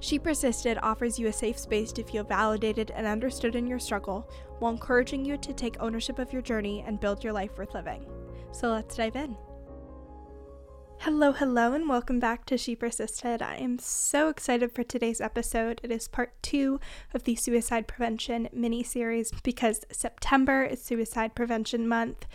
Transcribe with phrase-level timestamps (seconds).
[0.00, 4.30] She Persisted offers you a safe space to feel validated and understood in your struggle
[4.58, 8.04] while encouraging you to take ownership of your journey and build your life worth living.
[8.52, 9.36] So let's dive in.
[11.00, 13.40] Hello, hello, and welcome back to She Persisted.
[13.40, 15.80] I am so excited for today's episode.
[15.84, 16.80] It is part two
[17.14, 22.26] of the suicide prevention mini series because September is Suicide Prevention Month.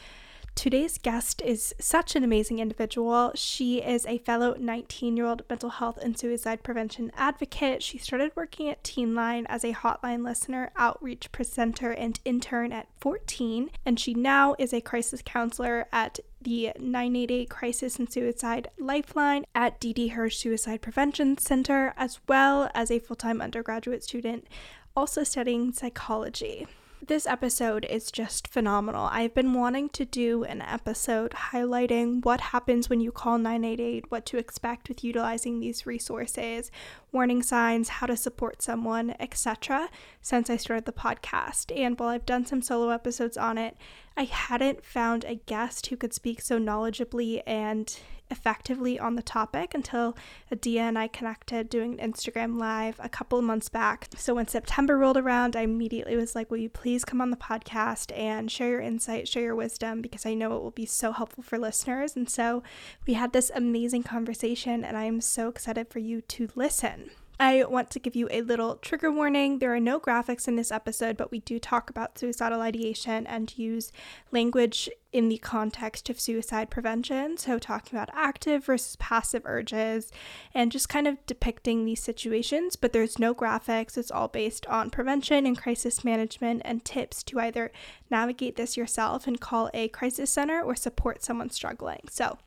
[0.56, 3.32] Today's guest is such an amazing individual.
[3.36, 7.82] She is a fellow 19 year old mental health and suicide prevention advocate.
[7.82, 13.72] She started working at Teenline as a hotline listener, outreach presenter, and intern at 14,
[13.86, 19.80] and she now is a crisis counselor at the 988 Crisis and Suicide Lifeline at
[19.80, 24.48] Didi Hirsch Suicide Prevention Center, as well as a full time undergraduate student
[24.96, 26.68] also studying psychology.
[27.08, 29.10] This episode is just phenomenal.
[29.12, 34.24] I've been wanting to do an episode highlighting what happens when you call 988, what
[34.28, 36.70] to expect with utilizing these resources,
[37.12, 39.90] warning signs, how to support someone, etc.,
[40.22, 41.76] since I started the podcast.
[41.76, 43.76] And while I've done some solo episodes on it,
[44.16, 47.98] I hadn't found a guest who could speak so knowledgeably and
[48.32, 50.16] effectively on the topic until
[50.52, 54.10] Adia and I connected doing an Instagram live a couple months back.
[54.18, 57.38] So when September rolled around, I immediately was like, Will you please come on the
[57.38, 61.12] podcast and share your insight, share your wisdom, because I know it will be so
[61.12, 62.16] helpful for listeners.
[62.16, 62.64] And so
[63.06, 67.12] we had this amazing conversation, and I am so excited for you to listen.
[67.42, 69.58] I want to give you a little trigger warning.
[69.58, 73.58] There are no graphics in this episode, but we do talk about suicidal ideation and
[73.58, 73.92] use
[74.32, 77.38] language in the context of suicide prevention.
[77.38, 80.12] So, talking about active versus passive urges
[80.54, 83.98] and just kind of depicting these situations, but there's no graphics.
[83.98, 87.72] It's all based on prevention and crisis management and tips to either
[88.12, 92.02] navigate this yourself and call a crisis center or support someone struggling.
[92.08, 92.38] So,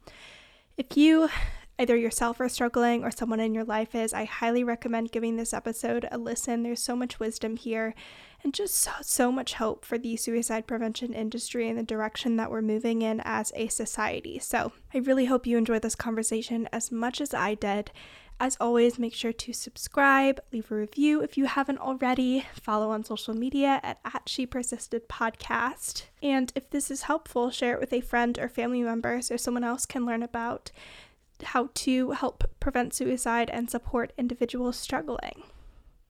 [0.77, 1.31] if you
[1.79, 5.53] either yourself are struggling or someone in your life is, I highly recommend giving this
[5.53, 6.62] episode a listen.
[6.62, 7.95] There's so much wisdom here
[8.45, 12.51] and just so, so much hope for the suicide prevention industry and the direction that
[12.51, 14.39] we're moving in as a society.
[14.39, 17.91] So I really hope you enjoyed this conversation as much as I did.
[18.41, 23.05] As always, make sure to subscribe, leave a review if you haven't already, follow on
[23.05, 26.07] social media at, at She Persisted Podcast.
[26.21, 29.65] And if this is helpful, share it with a friend or family member so someone
[29.65, 30.73] else can learn about
[31.47, 35.43] how to help prevent suicide and support individuals struggling.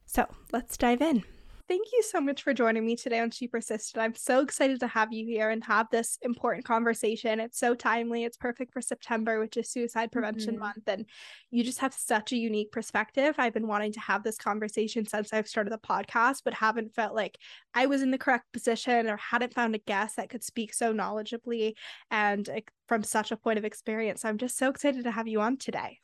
[0.06, 1.24] So let's dive in.
[1.66, 3.98] Thank you so much for joining me today on She Persisted.
[3.98, 7.40] I'm so excited to have you here and have this important conversation.
[7.40, 8.24] It's so timely.
[8.24, 10.60] It's perfect for September, which is Suicide Prevention mm-hmm.
[10.60, 10.86] Month.
[10.86, 11.06] And
[11.50, 13.36] you just have such a unique perspective.
[13.38, 17.14] I've been wanting to have this conversation since I've started the podcast, but haven't felt
[17.14, 17.38] like
[17.72, 20.92] I was in the correct position or hadn't found a guest that could speak so
[20.92, 21.76] knowledgeably
[22.10, 22.46] and
[22.88, 24.20] from such a point of experience.
[24.20, 26.00] So I'm just so excited to have you on today.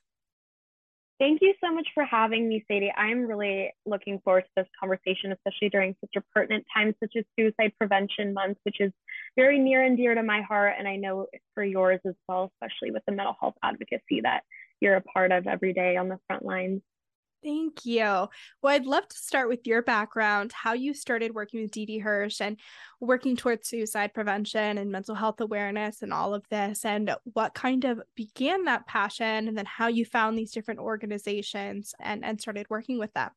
[1.20, 2.90] Thank you so much for having me, Sadie.
[2.96, 7.24] I'm really looking forward to this conversation, especially during such a pertinent time such as
[7.38, 8.90] Suicide Prevention Month, which is
[9.36, 10.76] very near and dear to my heart.
[10.78, 14.44] And I know for yours as well, especially with the mental health advocacy that
[14.80, 16.80] you're a part of every day on the front lines.
[17.42, 18.02] Thank you.
[18.02, 18.28] Well,
[18.64, 22.58] I'd love to start with your background, how you started working with Didi Hirsch and
[23.00, 27.84] working towards suicide prevention and mental health awareness and all of this, and what kind
[27.86, 32.66] of began that passion, and then how you found these different organizations and, and started
[32.68, 33.30] working with them.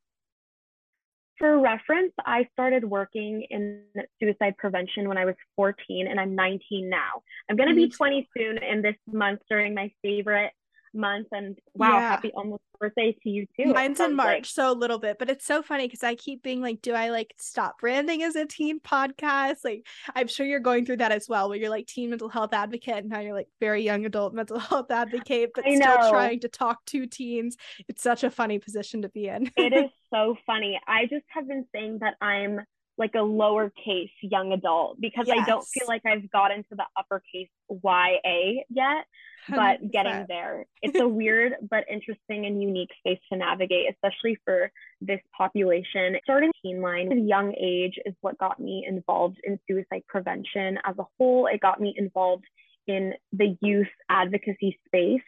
[1.38, 3.82] For reference, I started working in
[4.20, 7.22] suicide prevention when I was 14 and I'm 19 now.
[7.50, 7.96] I'm going to be mm-hmm.
[7.96, 10.52] 20 soon in this month during my favorite
[10.94, 12.00] month and wow yeah.
[12.00, 13.72] happy almost birthday to you too.
[13.72, 14.46] Mine's in march like.
[14.46, 17.10] so a little bit but it's so funny because i keep being like do i
[17.10, 19.64] like stop branding as a teen podcast?
[19.64, 22.52] Like i'm sure you're going through that as well where you're like teen mental health
[22.52, 26.48] advocate and now you're like very young adult mental health advocate but still trying to
[26.48, 27.56] talk to teens.
[27.88, 29.50] It's such a funny position to be in.
[29.56, 30.80] It is so funny.
[30.86, 32.60] I just have been saying that i'm
[32.96, 35.38] like a lowercase young adult because yes.
[35.40, 39.06] I don't feel like I've gotten to the uppercase YA yet
[39.48, 39.92] but 100%.
[39.92, 40.66] getting there.
[40.82, 44.70] It's a weird but interesting and unique space to navigate, especially for
[45.00, 46.16] this population.
[46.22, 50.96] Starting Teenline at a young age is what got me involved in suicide prevention as
[50.98, 51.46] a whole.
[51.46, 52.44] It got me involved
[52.86, 55.22] in the youth advocacy space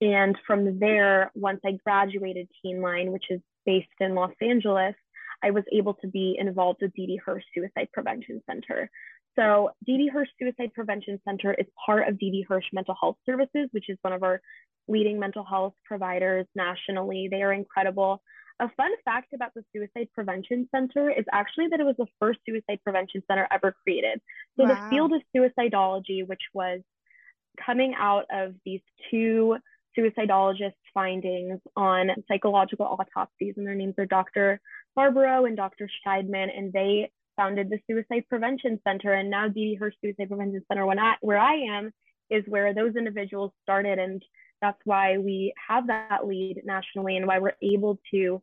[0.00, 4.94] And from there, once I graduated Teen Line, which is based in Los Angeles,
[5.42, 8.90] I was able to be involved with Didi Hirsch Suicide Prevention Center.
[9.38, 13.88] So Didi Hirsch Suicide Prevention Center is part of Didi Hirsch Mental Health Services, which
[13.88, 14.40] is one of our
[14.88, 17.28] leading mental health providers nationally.
[17.30, 18.22] They are incredible.
[18.60, 22.40] A fun fact about the Suicide Prevention Center is actually that it was the first
[22.46, 24.20] suicide prevention center ever created.
[24.56, 24.68] So wow.
[24.68, 26.80] the field of suicidology, which was
[27.64, 28.80] coming out of these
[29.10, 29.56] two
[29.98, 34.60] suicidologists' findings on psychological autopsies, and their names are Dr.
[34.96, 35.88] Farberow and Dr.
[36.06, 39.12] Shneidman, and they founded the Suicide Prevention Center.
[39.12, 41.90] And now Didi Hirsch Suicide Prevention Center, when I, where I am,
[42.30, 43.98] is where those individuals started.
[43.98, 44.22] And
[44.60, 48.42] that's why we have that lead nationally and why we're able to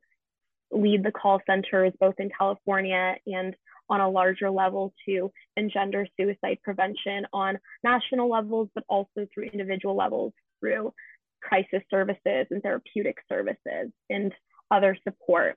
[0.71, 3.55] lead the call centers both in California and
[3.89, 9.95] on a larger level to engender suicide prevention on national levels, but also through individual
[9.95, 10.93] levels through
[11.41, 14.33] crisis services and therapeutic services and
[14.69, 15.55] other support.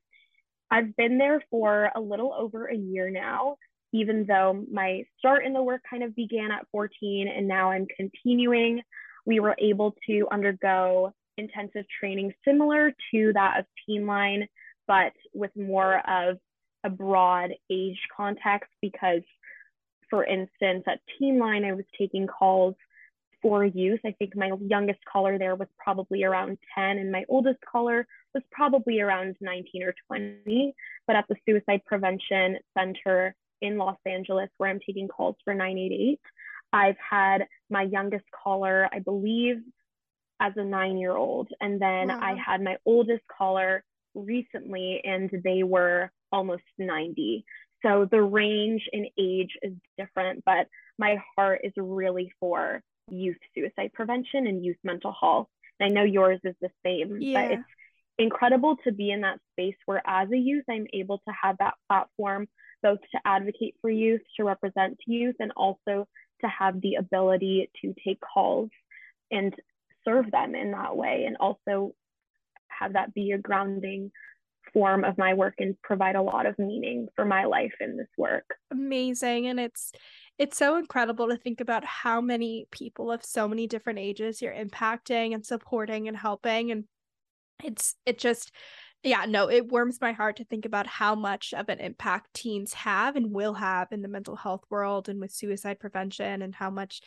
[0.73, 3.57] I've been there for a little over a year now,
[3.93, 7.87] even though my start in the work kind of began at 14 and now I'm
[7.95, 8.81] continuing.
[9.27, 14.49] We were able to undergo intensive training similar to that of Teen Line,
[14.89, 16.39] but with more of
[16.85, 19.21] a broad age context because,
[20.09, 22.77] for instance, at Teen Line, I was taking calls
[23.43, 24.01] for youth.
[24.07, 28.43] I think my youngest caller there was probably around 10, and my oldest caller was
[28.51, 30.75] probably around 19 or 20.
[31.07, 36.21] But at the Suicide Prevention Center in Los Angeles, where I'm taking calls for 988,
[36.73, 39.57] I've had my youngest caller, I believe,
[40.41, 41.49] as a nine year old.
[41.61, 42.21] And then wow.
[42.21, 43.85] I had my oldest caller
[44.15, 47.45] recently, and they were almost 90.
[47.85, 50.69] So the range in age is different, but
[50.99, 55.49] my heart is really for youth suicide prevention and youth mental health.
[55.81, 57.43] And I know yours is the same, yeah.
[57.43, 57.69] but it's
[58.19, 61.75] incredible to be in that space where as a youth, I'm able to have that
[61.89, 62.49] platform
[62.83, 66.09] both to advocate for youth, to represent youth, and also
[66.41, 68.71] to have the ability to take calls
[69.31, 69.55] and
[70.05, 71.95] serve them in that way and also
[72.69, 74.11] have that be a grounding
[74.73, 78.09] form of my work and provide a lot of meaning for my life in this
[78.17, 78.45] work.
[78.71, 79.47] Amazing.
[79.47, 79.93] And it's
[80.39, 84.55] it's so incredible to think about how many people of so many different ages you're
[84.55, 86.71] impacting and supporting and helping.
[86.71, 86.85] And
[87.63, 88.53] it's it just
[89.05, 92.73] yeah, no, it warms my heart to think about how much of an impact teens
[92.73, 96.71] have and will have in the mental health world and with suicide prevention and how
[96.71, 97.01] much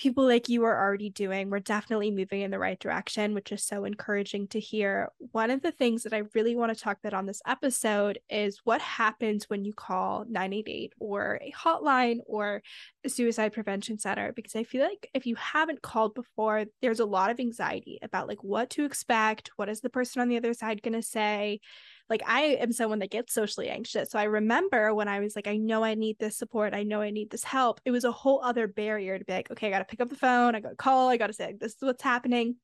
[0.00, 1.50] people like you are already doing.
[1.50, 5.10] We're definitely moving in the right direction, which is so encouraging to hear.
[5.32, 8.62] One of the things that I really want to talk about on this episode is
[8.64, 12.62] what happens when you call 988 or a hotline or
[13.04, 17.04] a suicide prevention center because I feel like if you haven't called before, there's a
[17.04, 20.54] lot of anxiety about like what to expect, what is the person on the other
[20.54, 21.60] side going to say?
[22.10, 24.10] Like I am someone that gets socially anxious.
[24.10, 27.00] So I remember when I was like, I know I need this support, I know
[27.00, 27.80] I need this help.
[27.84, 30.10] It was a whole other barrier to be like, okay, I got to pick up
[30.10, 32.56] the phone, I got to call, I got to say, like, this is what's happening.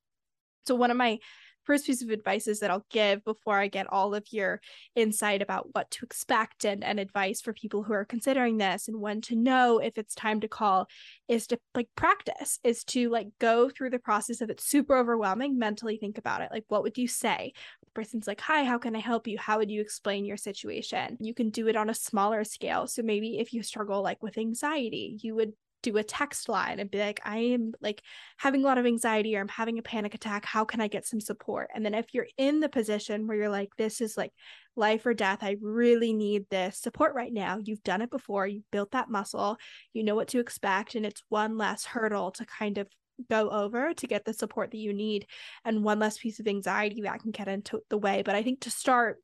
[0.66, 1.20] So one of my
[1.66, 4.60] first piece of advice is that I'll give before I get all of your
[4.94, 9.00] insight about what to expect and, and advice for people who are considering this and
[9.00, 10.88] when to know if it's time to call
[11.28, 15.58] is to like practice, is to like go through the process of it's super overwhelming,
[15.58, 16.50] mentally think about it.
[16.52, 17.52] Like, what would you say?
[17.84, 19.36] The person's like, Hi, how can I help you?
[19.38, 21.16] How would you explain your situation?
[21.20, 22.86] You can do it on a smaller scale.
[22.86, 25.52] So maybe if you struggle like with anxiety, you would
[25.82, 28.02] do a text line and be like, I am like
[28.38, 30.44] having a lot of anxiety or I'm having a panic attack.
[30.44, 31.70] How can I get some support?
[31.74, 34.32] And then if you're in the position where you're like, this is like
[34.74, 37.58] life or death, I really need this support right now.
[37.62, 39.56] You've done it before, you've built that muscle,
[39.92, 40.94] you know what to expect.
[40.94, 42.88] And it's one less hurdle to kind of
[43.30, 45.26] go over to get the support that you need
[45.64, 48.22] and one less piece of anxiety that can get into the way.
[48.22, 49.18] But I think to start,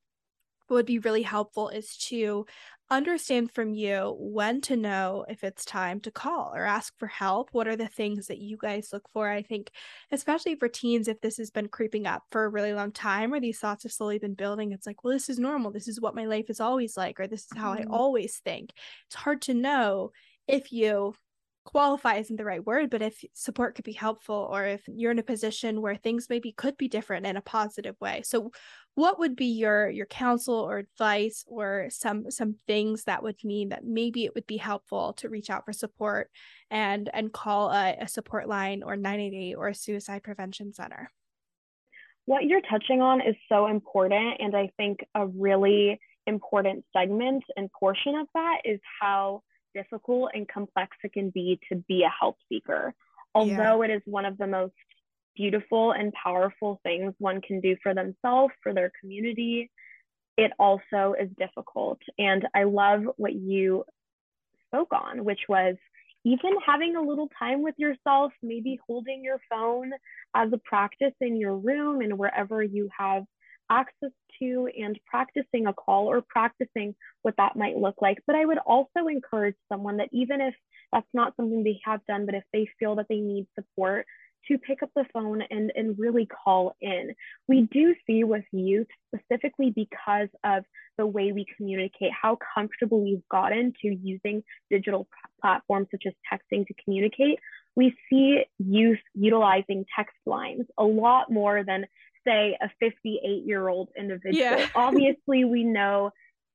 [0.72, 2.46] what would be really helpful is to
[2.90, 7.50] understand from you when to know if it's time to call or ask for help.
[7.52, 9.28] What are the things that you guys look for?
[9.28, 9.70] I think,
[10.10, 13.40] especially for teens, if this has been creeping up for a really long time or
[13.40, 15.72] these thoughts have slowly been building, it's like, well, this is normal.
[15.72, 17.92] This is what my life is always like, or this is how mm-hmm.
[17.92, 18.70] I always think.
[19.08, 20.12] It's hard to know
[20.48, 21.14] if you
[21.64, 25.18] qualify isn't the right word, but if support could be helpful or if you're in
[25.18, 28.22] a position where things maybe could be different in a positive way.
[28.24, 28.50] So
[28.94, 33.70] what would be your your counsel or advice or some some things that would mean
[33.70, 36.30] that maybe it would be helpful to reach out for support
[36.70, 41.10] and and call a, a support line or 988 or a suicide prevention center?
[42.26, 47.70] What you're touching on is so important and I think a really important segment and
[47.72, 49.42] portion of that is how
[49.74, 52.94] difficult and complex it can be to be a help seeker.
[53.34, 53.84] Although yeah.
[53.84, 54.74] it is one of the most
[55.36, 59.70] beautiful and powerful things one can do for themselves, for their community,
[60.36, 61.98] it also is difficult.
[62.18, 63.84] And I love what you
[64.68, 65.76] spoke on, which was
[66.24, 69.92] even having a little time with yourself, maybe holding your phone
[70.34, 73.24] as a practice in your room and wherever you have
[73.70, 78.18] access to, and practicing a call or practicing what that might look like.
[78.26, 80.54] But I would also encourage someone that even if
[80.92, 84.06] that's not something they have done, but if they feel that they need support,
[84.48, 87.14] to pick up the phone and, and really call in.
[87.48, 90.64] We do see with youth, specifically because of
[90.98, 95.08] the way we communicate, how comfortable we've gotten to using digital
[95.40, 97.38] platforms such as texting to communicate.
[97.74, 101.86] We see youth utilizing text lines a lot more than,
[102.26, 104.34] say, a 58 year old individual.
[104.34, 104.68] Yeah.
[104.74, 106.10] Obviously, we know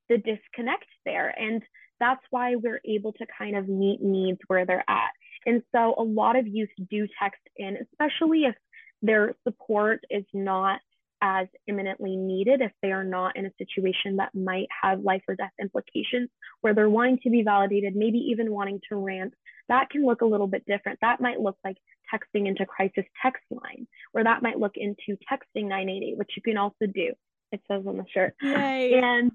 [0.08, 1.34] the disconnect there.
[1.38, 1.62] And
[2.00, 5.10] that's why we're able to kind of meet needs where they're at.
[5.46, 8.54] And so a lot of youth do text in, especially if
[9.02, 10.80] their support is not
[11.20, 15.34] as imminently needed, if they are not in a situation that might have life or
[15.34, 16.28] death implications,
[16.60, 19.34] where they're wanting to be validated, maybe even wanting to rant.
[19.68, 20.98] That can look a little bit different.
[21.02, 21.76] That might look like
[22.12, 26.56] texting into crisis text line, or that might look into texting 988, which you can
[26.56, 27.12] also do.
[27.52, 28.34] It says on the shirt.
[28.42, 28.94] Yay.
[28.94, 29.32] And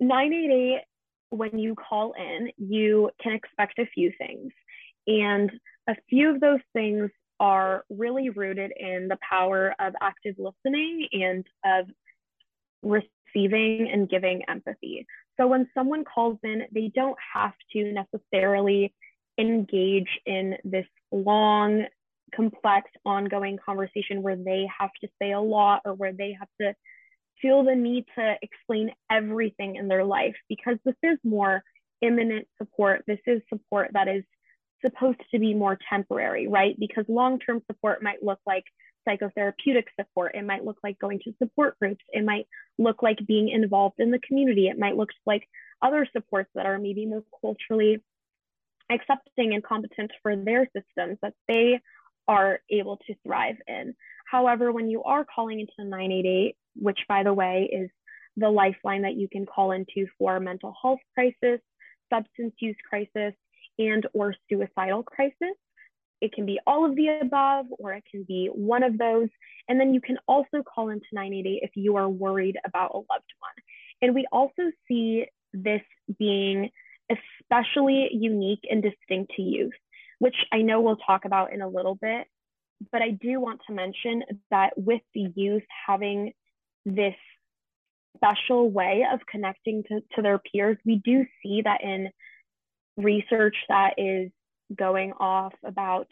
[0.00, 0.80] 988,
[1.30, 4.52] when you call in, you can expect a few things.
[5.06, 5.50] And
[5.88, 11.44] a few of those things are really rooted in the power of active listening and
[11.64, 11.86] of
[12.82, 15.06] receiving and giving empathy.
[15.40, 18.94] So when someone calls in, they don't have to necessarily
[19.38, 21.86] engage in this long,
[22.34, 26.74] complex, ongoing conversation where they have to say a lot or where they have to
[27.40, 31.62] feel the need to explain everything in their life because this is more
[32.02, 33.02] imminent support.
[33.06, 34.22] This is support that is
[34.84, 36.78] supposed to be more temporary, right?
[36.78, 38.64] Because long term support might look like
[39.08, 40.34] psychotherapeutic support.
[40.34, 42.04] It might look like going to support groups.
[42.10, 42.46] It might
[42.78, 44.68] look like being involved in the community.
[44.68, 45.48] It might look like
[45.80, 48.02] other supports that are maybe more culturally
[48.90, 51.80] accepting and competent for their systems that they
[52.28, 53.94] are able to thrive in.
[54.30, 57.90] However, when you are calling into 988, which by the way is
[58.36, 61.60] the lifeline that you can call into for mental health crisis,
[62.12, 63.34] substance use crisis,
[63.78, 65.56] and or suicidal crisis.
[66.20, 69.28] It can be all of the above, or it can be one of those.
[69.68, 73.08] And then you can also call into 988 if you are worried about a loved
[73.08, 73.52] one.
[74.00, 75.82] And we also see this
[76.18, 76.70] being
[77.10, 79.72] especially unique and distinct to youth,
[80.20, 82.26] which I know we'll talk about in a little bit.
[82.90, 86.32] But I do want to mention that with the youth having
[86.84, 87.14] this
[88.16, 92.10] special way of connecting to, to their peers, we do see that in
[92.96, 94.30] research that is
[94.76, 96.08] going off about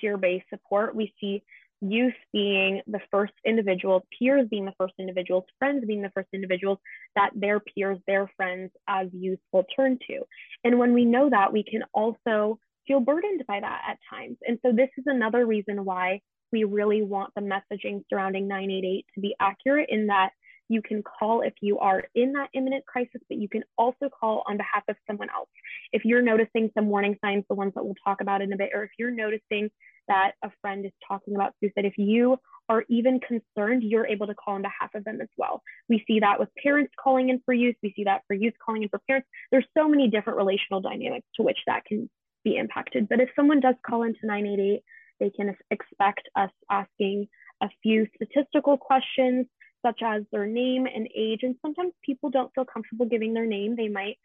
[0.00, 1.42] peer based support, we see
[1.80, 6.78] youth being the first individuals, peers being the first individuals, friends being the first individuals
[7.14, 10.20] that their peers, their friends as youth will turn to.
[10.64, 14.36] And when we know that, we can also feel burdened by that at times.
[14.46, 16.20] And so, this is another reason why
[16.52, 20.30] we really want the messaging surrounding 988 to be accurate in that
[20.68, 24.42] you can call if you are in that imminent crisis, but you can also call
[24.46, 25.48] on behalf of someone else.
[25.92, 28.70] If you're noticing some warning signs, the ones that we'll talk about in a bit,
[28.74, 29.70] or if you're noticing
[30.08, 34.34] that a friend is talking about suicide, if you are even concerned, you're able to
[34.34, 35.62] call on behalf of them as well.
[35.88, 37.76] We see that with parents calling in for youth.
[37.82, 39.28] We see that for youth calling in for parents.
[39.50, 42.08] There's so many different relational dynamics to which that can
[42.42, 43.08] be impacted.
[43.08, 44.82] But if someone does call into 988,
[45.20, 47.28] they can expect us asking
[47.62, 49.46] a few statistical questions
[49.84, 51.40] such as their name and age.
[51.42, 53.76] And sometimes people don't feel comfortable giving their name.
[53.76, 54.18] They might,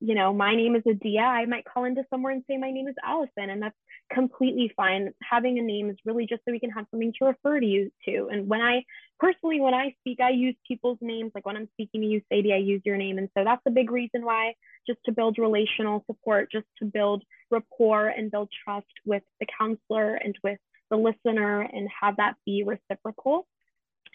[0.00, 1.20] you know, my name is Adia.
[1.20, 3.76] I might call into somewhere and say my name is Allison, and that's
[4.12, 5.12] completely fine.
[5.22, 7.90] Having a name is really just so we can have something to refer to you
[8.06, 8.28] to.
[8.32, 8.84] And when I
[9.18, 11.32] personally, when I speak, I use people's names.
[11.34, 13.18] Like when I'm speaking to you, Sadie, I use your name.
[13.18, 14.54] And so that's a big reason why,
[14.86, 20.14] just to build relational support, just to build rapport and build trust with the counselor
[20.14, 20.58] and with
[20.90, 23.46] the listener and have that be reciprocal.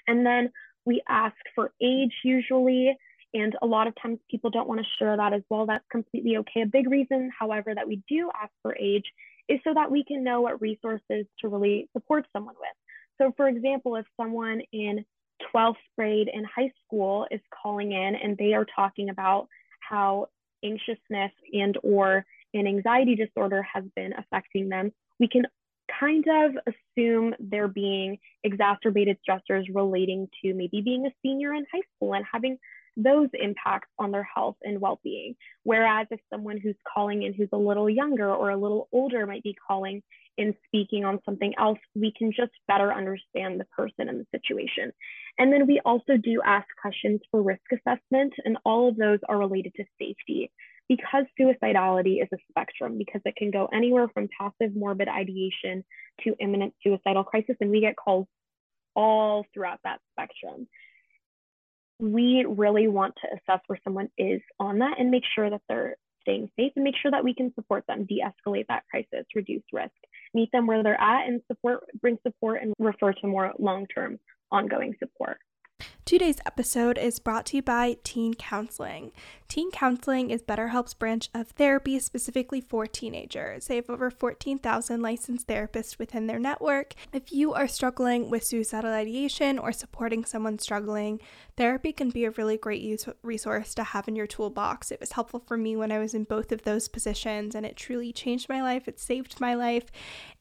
[0.07, 0.51] And then
[0.85, 2.95] we ask for age usually,
[3.33, 5.65] and a lot of times people don't want to share that as well.
[5.65, 6.61] That's completely okay.
[6.61, 9.05] A big reason, however, that we do ask for age
[9.49, 12.69] is so that we can know what resources to really support someone with.
[13.21, 15.05] So, for example, if someone in
[15.53, 19.47] 12th grade in high school is calling in and they are talking about
[19.79, 20.27] how
[20.63, 25.45] anxiousness and or an anxiety disorder has been affecting them, we can
[25.99, 31.81] kind of assume there being exacerbated stressors relating to maybe being a senior in high
[31.95, 32.57] school and having
[32.97, 35.35] those impacts on their health and well-being.
[35.63, 39.43] Whereas if someone who's calling in who's a little younger or a little older might
[39.43, 40.01] be calling
[40.37, 44.91] in speaking on something else we can just better understand the person and the situation.
[45.37, 49.37] And then we also do ask questions for risk assessment and all of those are
[49.37, 50.51] related to safety
[50.87, 55.83] because suicidality is a spectrum because it can go anywhere from passive morbid ideation
[56.23, 58.27] to imminent suicidal crisis and we get calls
[58.95, 60.67] all throughout that spectrum.
[61.99, 65.95] We really want to assess where someone is on that and make sure that they're
[66.21, 69.93] staying safe and make sure that we can support them de-escalate that crisis reduce risk
[70.33, 74.17] meet them where they're at and support bring support and refer to more long-term
[74.51, 75.37] ongoing support
[76.05, 79.11] Today's episode is brought to you by Teen Counseling.
[79.47, 83.65] Teen Counseling is BetterHelp's branch of therapy specifically for teenagers.
[83.65, 86.93] They have over 14,000 licensed therapists within their network.
[87.11, 91.21] If you are struggling with suicidal ideation or supporting someone struggling,
[91.57, 94.91] therapy can be a really great use- resource to have in your toolbox.
[94.91, 97.75] It was helpful for me when I was in both of those positions, and it
[97.75, 98.87] truly changed my life.
[98.87, 99.85] It saved my life,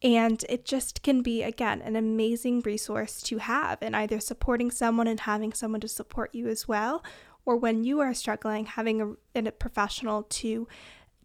[0.03, 5.07] and it just can be, again, an amazing resource to have in either supporting someone
[5.07, 7.03] and having someone to support you as well
[7.45, 10.67] or when you are struggling, having a, a professional to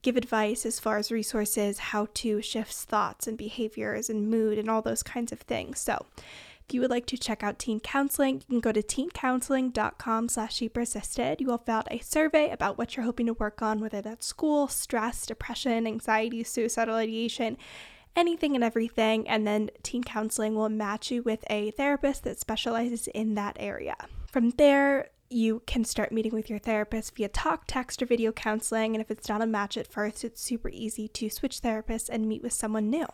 [0.01, 4.69] give advice as far as resources, how to shift thoughts and behaviors and mood and
[4.69, 5.79] all those kinds of things.
[5.79, 6.05] So,
[6.70, 10.54] if you would like to check out teen counseling, you can go to teencounseling.com slash
[10.54, 10.70] she.
[11.40, 14.28] You will fill out a survey about what you're hoping to work on, whether that's
[14.28, 17.58] school, stress, depression, anxiety, suicidal ideation,
[18.16, 19.28] anything and everything.
[19.28, 23.96] And then teen counseling will match you with a therapist that specializes in that area.
[24.28, 28.96] From there, you can start meeting with your therapist via talk, text, or video counseling.
[28.96, 32.28] And if it's not a match at first, it's super easy to switch therapists and
[32.28, 33.06] meet with someone new.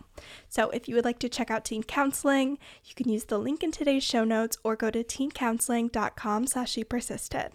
[0.48, 3.64] So if you would like to check out teen counseling, you can use the link
[3.64, 7.52] in today's show notes or go to teencounseling.com slash she persisted.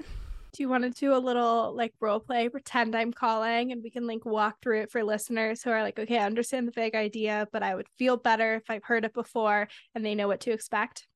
[0.53, 3.91] Do you want to do a little like role play, pretend I'm calling, and we
[3.91, 6.97] can like walk through it for listeners who are like, okay, I understand the vague
[6.97, 10.41] idea, but I would feel better if I've heard it before and they know what
[10.41, 11.07] to expect?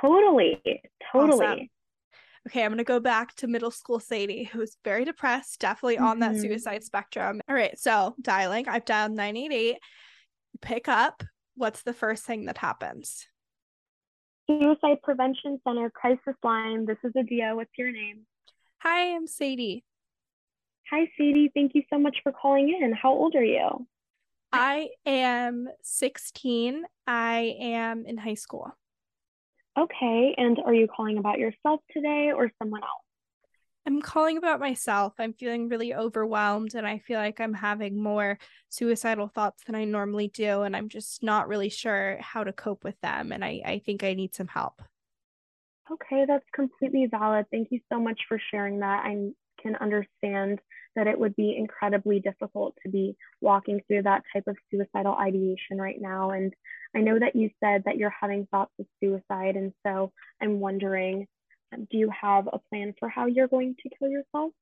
[0.00, 0.62] Totally.
[1.10, 1.46] Totally.
[1.46, 1.68] Awesome
[2.46, 6.04] okay, I'm going to go back to middle school Sadie, who's very depressed, definitely mm-hmm.
[6.04, 6.42] on that mm-hmm.
[6.42, 7.40] suicide spectrum.
[7.48, 9.76] All right, so dialing, I've dialed 988.
[10.60, 11.22] Pick up.
[11.54, 13.26] What's the first thing that happens?
[14.48, 16.86] Suicide Prevention Center crisis line.
[16.86, 17.52] This is Adia.
[17.54, 18.26] What's your name?
[18.78, 19.84] Hi, I'm Sadie.
[20.90, 21.50] Hi, Sadie.
[21.54, 22.92] Thank you so much for calling in.
[22.92, 23.86] How old are you?
[24.52, 26.84] I am 16.
[27.06, 28.72] I am in high school.
[29.78, 30.34] Okay.
[30.36, 33.02] And are you calling about yourself today or someone else?
[33.86, 35.14] I'm calling about myself.
[35.18, 39.84] I'm feeling really overwhelmed and I feel like I'm having more suicidal thoughts than I
[39.84, 40.62] normally do.
[40.62, 43.32] And I'm just not really sure how to cope with them.
[43.32, 44.82] And I, I think I need some help.
[45.90, 47.46] Okay, that's completely valid.
[47.50, 49.04] Thank you so much for sharing that.
[49.04, 49.30] I
[49.62, 50.60] can understand
[50.96, 55.78] that it would be incredibly difficult to be walking through that type of suicidal ideation
[55.78, 56.30] right now.
[56.30, 56.52] And
[56.94, 59.56] I know that you said that you're having thoughts of suicide.
[59.56, 61.26] And so I'm wondering
[61.90, 64.52] do you have a plan for how you're going to kill yourself?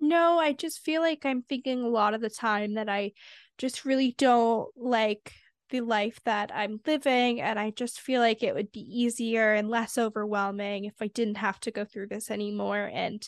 [0.00, 3.12] No, I just feel like I'm thinking a lot of the time that I
[3.58, 5.32] just really don't like
[5.70, 7.40] the life that I'm living.
[7.40, 11.38] And I just feel like it would be easier and less overwhelming if I didn't
[11.38, 12.90] have to go through this anymore.
[12.92, 13.26] And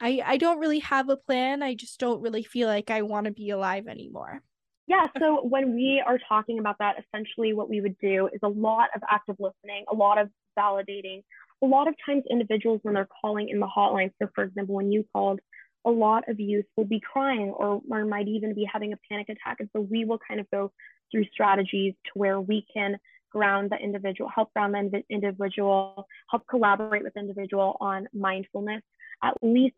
[0.00, 1.62] I I don't really have a plan.
[1.62, 4.42] I just don't really feel like I want to be alive anymore.
[4.86, 8.48] Yeah, so when we are talking about that, essentially what we would do is a
[8.48, 10.28] lot of active listening, a lot of
[10.58, 11.22] validating.
[11.62, 14.92] A lot of times, individuals, when they're calling in the hotline, so for example, when
[14.92, 15.40] you called,
[15.86, 19.28] a lot of youth will be crying or, or might even be having a panic
[19.30, 19.56] attack.
[19.60, 20.72] And so we will kind of go
[21.10, 22.98] through strategies to where we can
[23.30, 28.82] ground the individual, help ground the individual, help collaborate with individual on mindfulness
[29.22, 29.76] at least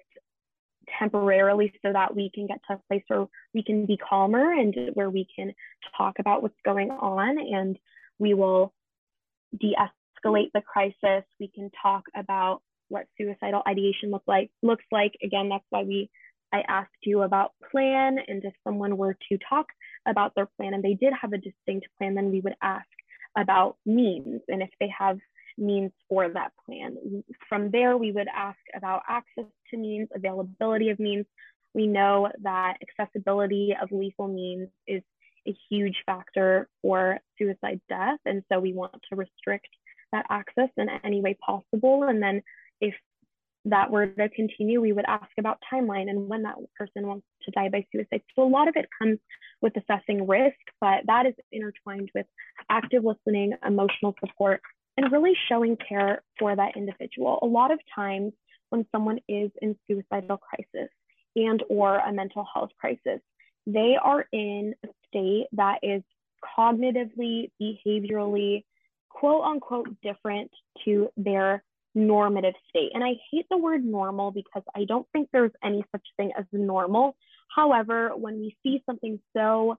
[0.98, 4.74] temporarily so that we can get to a place where we can be calmer and
[4.94, 5.52] where we can
[5.96, 7.78] talk about what's going on and
[8.18, 8.72] we will
[9.58, 11.24] de-escalate the crisis.
[11.38, 15.12] We can talk about what suicidal ideation look like looks like.
[15.22, 16.10] Again that's why we
[16.52, 19.66] i asked you about plan and if someone were to talk
[20.06, 22.86] about their plan and they did have a distinct plan then we would ask
[23.36, 24.40] about means.
[24.48, 25.18] And if they have
[25.58, 26.96] means for that plan.
[27.48, 31.26] From there, we would ask about access to means, availability of means.
[31.74, 35.02] We know that accessibility of lethal means is
[35.46, 38.18] a huge factor for suicide death.
[38.24, 39.68] And so we want to restrict
[40.12, 42.04] that access in any way possible.
[42.04, 42.42] And then
[42.80, 42.94] if
[43.66, 47.50] that were to continue, we would ask about timeline and when that person wants to
[47.50, 48.22] die by suicide.
[48.34, 49.18] So a lot of it comes
[49.60, 52.26] with assessing risk, but that is intertwined with
[52.70, 54.60] active listening, emotional support,
[54.96, 57.38] and really showing care for that individual.
[57.42, 58.32] A lot of times
[58.70, 60.90] when someone is in suicidal crisis
[61.36, 63.20] and or a mental health crisis.
[63.66, 66.02] They are in a state that is
[66.58, 68.64] cognitively, behaviorally,
[69.10, 70.50] quote unquote, different
[70.84, 71.62] to their
[71.94, 72.90] normative state.
[72.94, 76.44] And I hate the word normal because I don't think there's any such thing as
[76.52, 77.16] normal.
[77.54, 79.76] However, when we see something so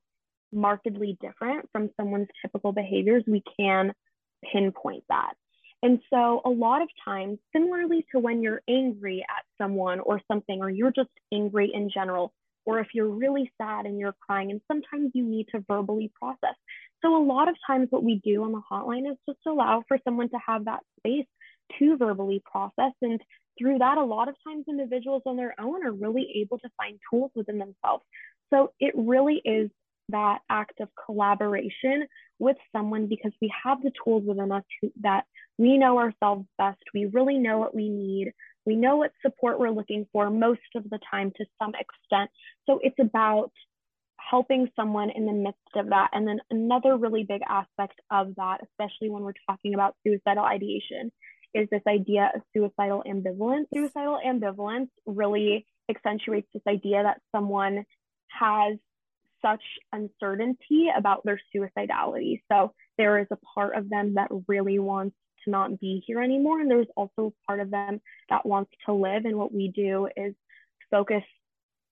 [0.51, 3.93] markedly different from someone's typical behaviors, we can
[4.52, 5.34] pinpoint that.
[5.84, 10.60] And so, a lot of times, similarly to when you're angry at someone or something,
[10.62, 12.34] or you're just angry in general,
[12.65, 16.56] or if you're really sad and you're crying, and sometimes you need to verbally process.
[17.04, 20.00] So, a lot of times, what we do on the hotline is just allow for
[20.04, 21.28] someone to have that space
[21.78, 22.93] to verbally process.
[23.04, 23.21] And
[23.60, 27.00] through that, a lot of times individuals on their own are really able to find
[27.12, 28.04] tools within themselves.
[28.52, 29.69] So, it really is
[30.10, 32.08] that act of collaboration
[32.39, 34.63] with someone because we have the tools within us
[35.02, 35.26] that
[35.58, 36.80] we know ourselves best.
[36.93, 38.34] We really know what we need.
[38.65, 42.30] We know what support we're looking for most of the time to some extent.
[42.65, 43.52] So it's about
[44.20, 46.10] helping someone in the midst of that.
[46.13, 51.12] And then another really big aspect of that, especially when we're talking about suicidal ideation,
[51.54, 53.65] is this idea of suicidal ambivalence.
[53.74, 57.86] Suicidal ambivalence really accentuates this idea that someone
[58.30, 58.78] has
[59.41, 62.41] such uncertainty about their suicidality.
[62.52, 66.60] So there is a part of them that really wants to not be here anymore.
[66.60, 69.26] And there's also a part of them that wants to live.
[69.26, 70.34] And what we do is
[70.91, 71.23] focus,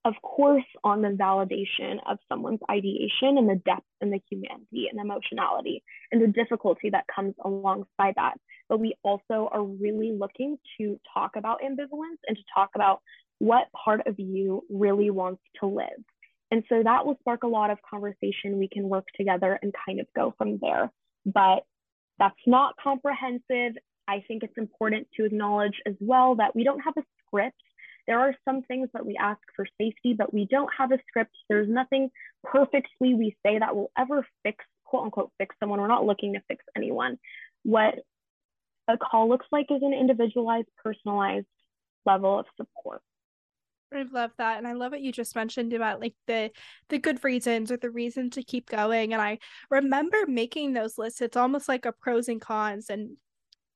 [0.03, 4.99] of course, on the validation of someone's ideation and the depth and the humanity and
[4.99, 8.35] emotionality and the difficulty that comes alongside that.
[8.69, 13.01] But we also are really looking to talk about ambivalence and to talk about
[13.39, 16.03] what part of you really wants to live
[16.51, 18.59] and so that will spark a lot of conversation.
[18.59, 20.91] We can work together and kind of go from there.
[21.25, 21.63] But
[22.19, 23.77] that's not comprehensive.
[24.07, 27.57] I think it's important to acknowledge as well that we don't have a script.
[28.07, 31.35] There are some things that we ask for safety, but we don't have a script.
[31.49, 32.11] There's nothing
[32.43, 35.81] perfectly we say that will ever fix, quote unquote, fix someone.
[35.81, 37.17] We're not looking to fix anyone.
[37.63, 37.95] What
[38.87, 41.47] a call looks like is an individualized, personalized
[42.05, 43.01] level of support.
[43.95, 44.57] I love that.
[44.57, 46.51] And I love what you just mentioned about like the
[46.89, 49.13] the good reasons or the reason to keep going.
[49.13, 51.21] And I remember making those lists.
[51.21, 53.17] It's almost like a pros and cons and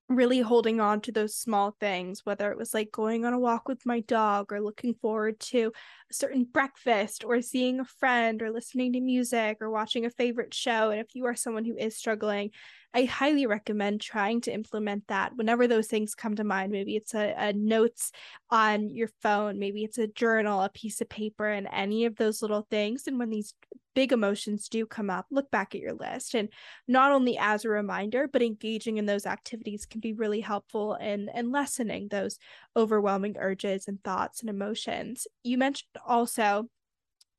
[0.09, 3.67] really holding on to those small things, whether it was like going on a walk
[3.67, 5.71] with my dog or looking forward to
[6.09, 10.53] a certain breakfast or seeing a friend or listening to music or watching a favorite
[10.53, 10.89] show.
[10.89, 12.49] And if you are someone who is struggling,
[12.91, 16.71] I highly recommend trying to implement that whenever those things come to mind.
[16.71, 18.11] Maybe it's a, a notes
[18.49, 22.41] on your phone, maybe it's a journal, a piece of paper, and any of those
[22.41, 23.05] little things.
[23.05, 23.53] And when these
[23.95, 26.35] big emotions do come up, look back at your list.
[26.35, 26.49] And
[26.87, 31.29] not only as a reminder, but engaging in those activities can be really helpful in,
[31.33, 32.37] in lessening those
[32.75, 35.27] overwhelming urges and thoughts and emotions.
[35.43, 36.69] You mentioned also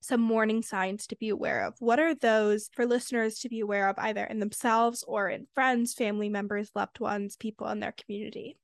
[0.00, 1.74] some warning signs to be aware of.
[1.78, 5.94] What are those for listeners to be aware of, either in themselves or in friends,
[5.94, 8.56] family members, loved ones, people in their community?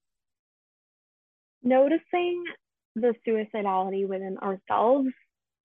[1.62, 2.44] Noticing
[2.94, 5.11] the suicidality within ourselves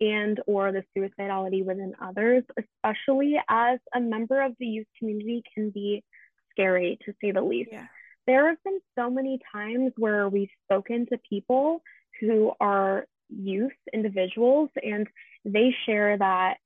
[0.02, 5.70] and or the suicidality within others especially as a member of the youth community can
[5.70, 6.04] be
[6.52, 7.86] scary to say the least yeah.
[8.28, 11.82] there have been so many times where we've spoken to people
[12.20, 15.08] who are youth individuals and
[15.46, 16.58] they share that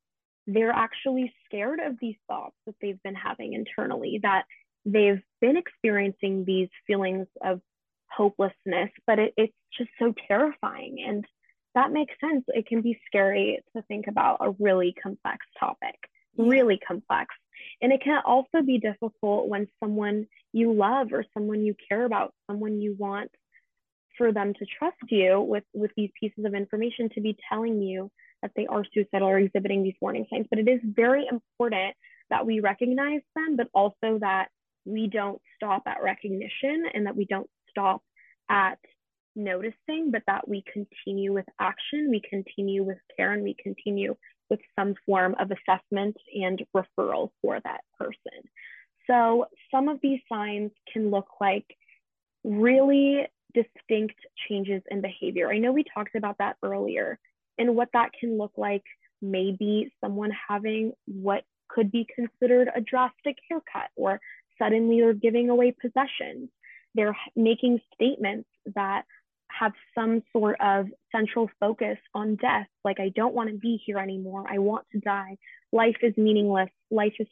[0.47, 4.45] they're actually scared of these thoughts that they've been having internally, that
[4.85, 7.61] they've been experiencing these feelings of
[8.11, 10.97] hopelessness, but it, it's just so terrifying.
[11.05, 11.25] And
[11.75, 12.43] that makes sense.
[12.47, 15.95] It can be scary to think about a really complex topic,
[16.37, 17.35] really complex.
[17.81, 22.33] And it can also be difficult when someone you love or someone you care about,
[22.49, 23.29] someone you want
[24.17, 28.09] for them to trust you with, with these pieces of information to be telling you
[28.41, 30.47] that they are suicidal or exhibiting these warning signs.
[30.49, 31.95] But it is very important
[32.29, 34.47] that we recognize them, but also that
[34.85, 38.01] we don't stop at recognition and that we don't stop
[38.49, 38.79] at
[39.35, 44.15] noticing, but that we continue with action, we continue with care, and we continue
[44.49, 48.47] with some form of assessment and referral for that person.
[49.07, 51.65] So, some of these signs can look like
[52.43, 54.15] really distinct
[54.47, 55.51] changes in behavior.
[55.51, 57.17] I know we talked about that earlier
[57.57, 58.83] and what that can look like.
[59.21, 64.19] Maybe someone having what could be considered a drastic haircut, or
[64.59, 66.49] suddenly they're giving away possessions.
[66.93, 69.03] They're making statements that
[69.59, 73.99] have some sort of central focus on death, like, I don't want to be here
[73.99, 74.43] anymore.
[74.49, 75.37] I want to die.
[75.71, 76.69] Life is meaningless.
[76.91, 77.27] Life is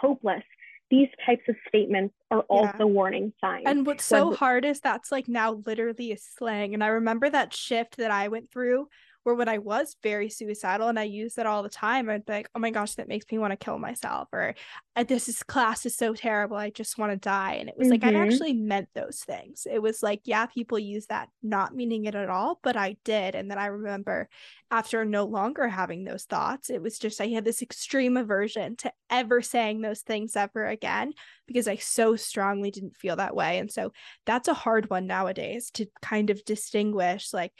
[0.00, 0.44] hopeless.
[0.92, 3.62] these types of statements are also warning signs.
[3.64, 6.74] And what's so hard is that's like now literally a slang.
[6.74, 8.88] And I remember that shift that I went through
[9.24, 12.32] where when I was very suicidal and I used it all the time, I'd be
[12.32, 14.28] like, oh my gosh, that makes me want to kill myself.
[14.32, 14.54] Or
[14.96, 16.56] uh, this is class is so terrible.
[16.56, 17.54] I just want to die.
[17.54, 18.04] And it was mm-hmm.
[18.04, 19.66] like, I actually meant those things.
[19.70, 23.34] It was like, yeah, people use that not meaning it at all, but I did.
[23.34, 24.28] And then I remember
[24.70, 28.92] after no longer having those thoughts, it was just, I had this extreme aversion to
[29.10, 31.12] ever saying those things ever again
[31.46, 33.58] because I so strongly didn't feel that way.
[33.58, 33.92] And so
[34.24, 37.52] that's a hard one nowadays to kind of distinguish like,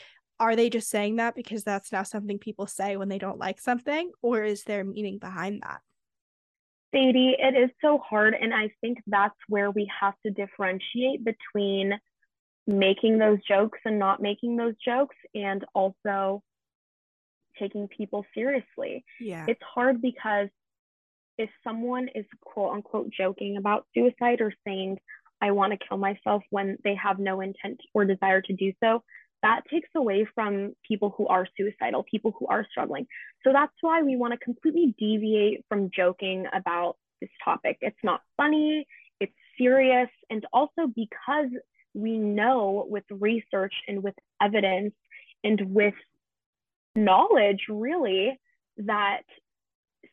[0.42, 3.60] are they just saying that because that's now something people say when they don't like
[3.60, 5.80] something or is there meaning behind that?
[6.92, 11.98] Sadie it is so hard and i think that's where we have to differentiate between
[12.66, 16.42] making those jokes and not making those jokes and also
[17.58, 19.04] taking people seriously.
[19.20, 19.44] Yeah.
[19.48, 20.48] It's hard because
[21.38, 24.98] if someone is quote unquote joking about suicide or saying
[25.40, 29.02] i want to kill myself when they have no intent or desire to do so
[29.42, 33.06] that takes away from people who are suicidal, people who are struggling.
[33.44, 37.78] So that's why we want to completely deviate from joking about this topic.
[37.80, 38.86] It's not funny,
[39.20, 40.08] it's serious.
[40.30, 41.50] And also because
[41.94, 44.94] we know with research and with evidence
[45.44, 45.94] and with
[46.94, 48.38] knowledge, really,
[48.78, 49.22] that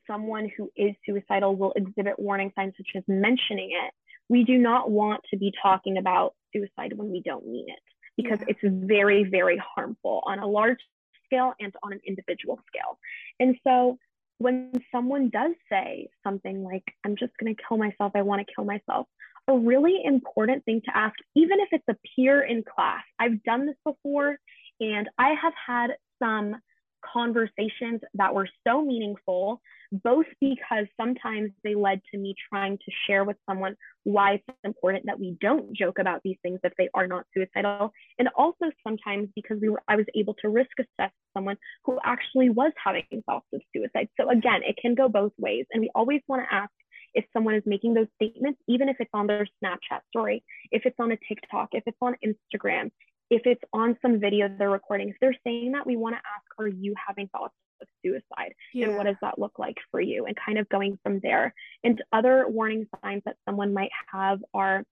[0.07, 3.93] someone who is suicidal will exhibit warning signs such as mentioning it.
[4.27, 7.79] We do not want to be talking about suicide when we don't mean it
[8.21, 8.47] because yeah.
[8.49, 10.79] it's very, very harmful on a large
[11.25, 12.99] scale and on an individual scale.
[13.39, 13.97] And so
[14.39, 18.53] when someone does say something like, I'm just going to kill myself, I want to
[18.53, 19.07] kill myself,
[19.47, 23.65] a really important thing to ask, even if it's a peer in class, I've done
[23.65, 24.37] this before
[24.79, 26.55] and I have had some
[27.01, 33.23] conversations that were so meaningful, both because sometimes they led to me trying to share
[33.23, 37.07] with someone why it's important that we don't joke about these things if they are
[37.07, 41.57] not suicidal, and also sometimes because we were I was able to risk assess someone
[41.85, 44.09] who actually was having thoughts of suicide.
[44.19, 46.71] So again, it can go both ways, and we always want to ask
[47.13, 50.95] if someone is making those statements, even if it's on their Snapchat story, if it's
[50.99, 52.91] on a TikTok, if it's on Instagram,
[53.29, 56.45] if it's on some video they're recording, if they're saying that, we want to ask,
[56.59, 58.53] are you having thoughts of suicide?
[58.73, 58.87] Yeah.
[58.87, 60.25] And what does that look like for you?
[60.25, 61.53] And kind of going from there.
[61.83, 64.83] And other warning signs that someone might have are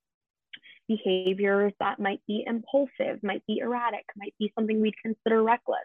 [0.88, 5.80] behaviors that might be impulsive, might be erratic, might be something we'd consider reckless.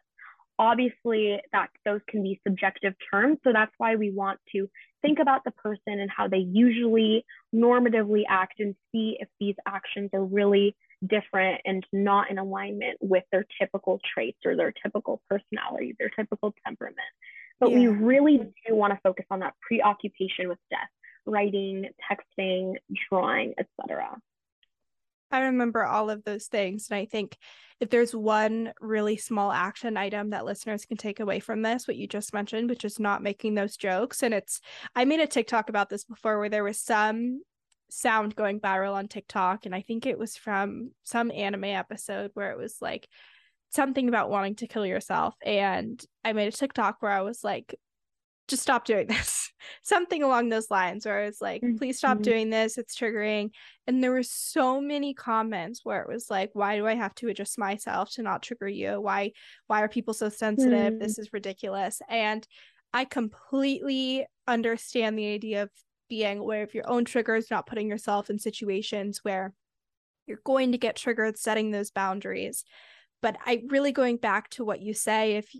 [0.58, 3.38] Obviously, that those can be subjective terms.
[3.42, 4.68] So that's why we want to
[5.00, 10.10] think about the person and how they usually normatively act and see if these actions
[10.12, 15.94] are really different and not in alignment with their typical traits or their typical personality,
[15.98, 16.98] their typical temperament.
[17.60, 17.78] But yeah.
[17.78, 20.88] we really do want to focus on that preoccupation with death,
[21.26, 22.74] writing, texting,
[23.08, 24.16] drawing, etc.
[25.32, 26.88] I remember all of those things.
[26.90, 27.38] And I think
[27.80, 31.96] if there's one really small action item that listeners can take away from this, what
[31.96, 34.22] you just mentioned, which is not making those jokes.
[34.22, 34.60] And it's,
[34.94, 37.42] I made a TikTok about this before where there was some
[37.92, 39.66] sound going viral on TikTok.
[39.66, 43.06] And I think it was from some anime episode where it was like
[43.70, 45.34] something about wanting to kill yourself.
[45.44, 47.74] And I made a TikTok where I was like,
[48.48, 49.52] just stop doing this.
[49.82, 52.22] something along those lines where I was like, please stop mm-hmm.
[52.22, 52.78] doing this.
[52.78, 53.50] It's triggering.
[53.86, 57.28] And there were so many comments where it was like, why do I have to
[57.28, 59.00] adjust myself to not trigger you?
[59.00, 59.32] Why
[59.66, 60.94] why are people so sensitive?
[60.94, 60.98] Mm.
[60.98, 62.00] This is ridiculous.
[62.08, 62.46] And
[62.94, 65.70] I completely understand the idea of
[66.12, 69.54] being aware of your own triggers, not putting yourself in situations where
[70.26, 72.66] you're going to get triggered, setting those boundaries.
[73.22, 75.50] But I really going back to what you say, if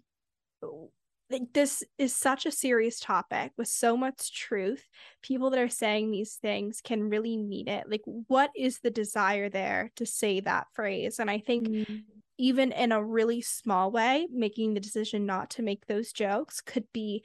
[1.31, 4.87] like this is such a serious topic with so much truth,
[5.23, 7.89] people that are saying these things can really mean it.
[7.89, 11.19] Like, what is the desire there to say that phrase?
[11.19, 11.95] And I think mm-hmm.
[12.37, 16.85] even in a really small way, making the decision not to make those jokes could
[16.93, 17.25] be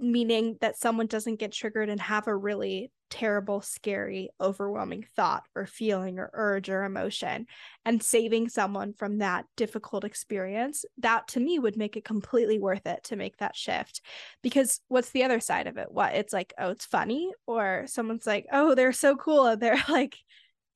[0.00, 5.66] meaning that someone doesn't get triggered and have a really terrible, scary, overwhelming thought or
[5.66, 7.46] feeling or urge or emotion
[7.84, 12.86] and saving someone from that difficult experience, that to me would make it completely worth
[12.86, 14.00] it to make that shift.
[14.42, 15.90] Because what's the other side of it?
[15.90, 19.56] What it's like, oh, it's funny, or someone's like, oh, they're so cool.
[19.56, 20.16] They're like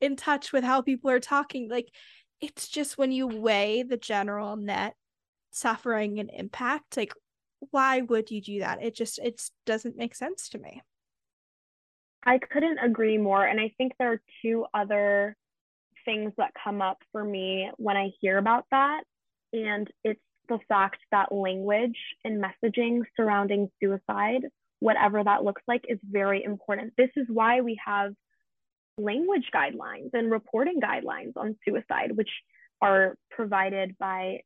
[0.01, 1.71] in touch with how people are talking.
[1.71, 1.89] Like,
[2.41, 4.95] it's just when you weigh the general net
[5.53, 7.15] suffering and impact, like
[7.71, 8.83] why would you do that?
[8.83, 10.83] It just it doesn't make sense to me.
[12.27, 15.37] I couldn't agree more and I think there are two other
[16.05, 19.05] things that come up for me when I hear about that
[19.53, 24.43] and it's the fact that language and messaging surrounding suicide
[24.85, 26.93] whatever that looks like is very important.
[26.99, 28.13] This is why we have
[28.99, 32.29] language guidelines and reporting guidelines on suicide, which
[32.83, 34.41] are provided by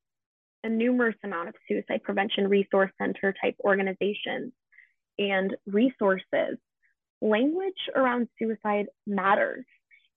[0.65, 4.53] a numerous amount of suicide prevention resource center type organizations
[5.19, 6.59] and resources.
[7.21, 9.65] Language around suicide matters.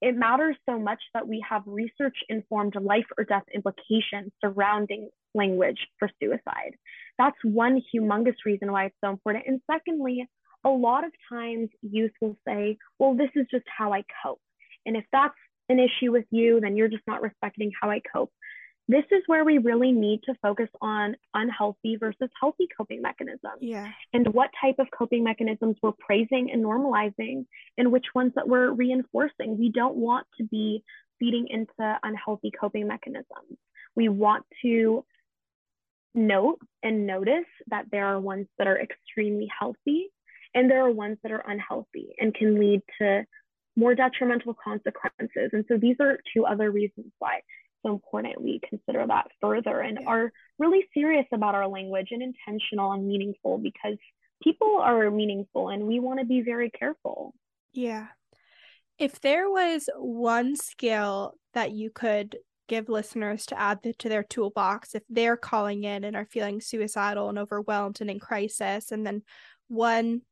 [0.00, 5.78] It matters so much that we have research informed life or death implications surrounding language
[5.98, 6.74] for suicide.
[7.18, 9.44] That's one humongous reason why it's so important.
[9.46, 10.26] And secondly,
[10.64, 14.40] a lot of times youth will say, well, this is just how I cope.
[14.86, 15.34] And if that's
[15.68, 18.32] an issue with you, then you're just not respecting how I cope.
[18.88, 23.60] This is where we really need to focus on unhealthy versus healthy coping mechanisms.
[23.60, 23.88] Yeah.
[24.12, 27.46] And what type of coping mechanisms we're praising and normalizing,
[27.78, 29.58] and which ones that we're reinforcing.
[29.58, 30.82] We don't want to be
[31.18, 33.58] feeding into unhealthy coping mechanisms.
[33.94, 35.04] We want to
[36.14, 40.08] note and notice that there are ones that are extremely healthy
[40.54, 43.24] and there are ones that are unhealthy and can lead to
[43.76, 45.50] more detrimental consequences.
[45.52, 47.40] And so these are two other reasons why
[47.84, 50.08] so important we consider that further and yeah.
[50.08, 53.96] are really serious about our language and intentional and meaningful because
[54.42, 57.34] people are meaningful and we want to be very careful.
[57.72, 58.08] Yeah.
[58.98, 62.36] If there was one skill that you could
[62.68, 67.28] give listeners to add to their toolbox if they're calling in and are feeling suicidal
[67.28, 69.22] and overwhelmed and in crisis, and then
[69.68, 70.22] one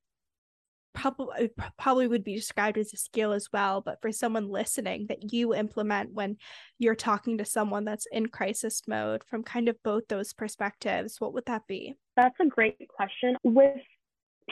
[0.93, 5.07] probably uh, probably would be described as a skill as well but for someone listening
[5.09, 6.37] that you implement when
[6.79, 11.33] you're talking to someone that's in crisis mode from kind of both those perspectives what
[11.33, 11.97] would that be?
[12.17, 13.37] That's a great question.
[13.43, 13.79] With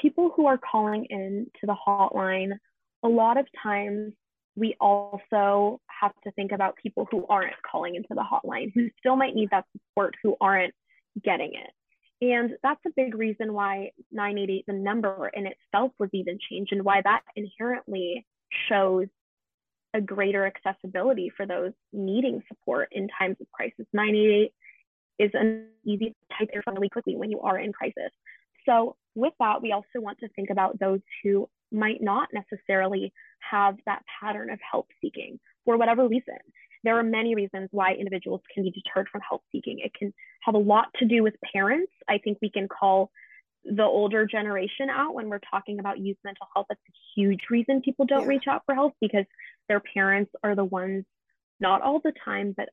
[0.01, 2.53] people who are calling in to the hotline
[3.05, 4.12] a lot of times
[4.57, 9.16] we also have to think about people who aren't calling into the hotline who still
[9.16, 10.74] might need that support who aren't
[11.24, 11.70] getting it
[12.21, 16.85] and that's a big reason why 988, the number in itself, was even changed, and
[16.85, 18.27] why that inherently
[18.69, 19.07] shows
[19.95, 23.87] a greater accessibility for those needing support in times of crisis.
[23.93, 24.53] 988
[25.19, 28.11] is an easy type in really quickly when you are in crisis.
[28.67, 33.13] So, with that, we also want to think about those who might not necessarily
[33.51, 36.39] have that pattern of help seeking for whatever reason
[36.88, 39.79] there are many reasons why individuals can be deterred from help seeking.
[39.79, 41.92] It can have a lot to do with parents.
[42.09, 43.11] I think we can call
[43.62, 46.64] the older generation out when we're talking about youth mental health.
[46.70, 48.29] That's a huge reason people don't yeah.
[48.29, 49.27] reach out for help because
[49.68, 51.05] their parents are the ones,
[51.61, 52.70] not all the time, but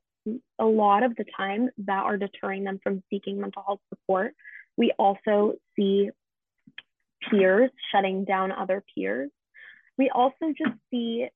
[0.58, 4.32] a lot of the time, that are deterring them from seeking mental health support.
[4.78, 6.08] We also see
[7.30, 9.30] peers shutting down other peers.
[9.98, 11.28] We also just see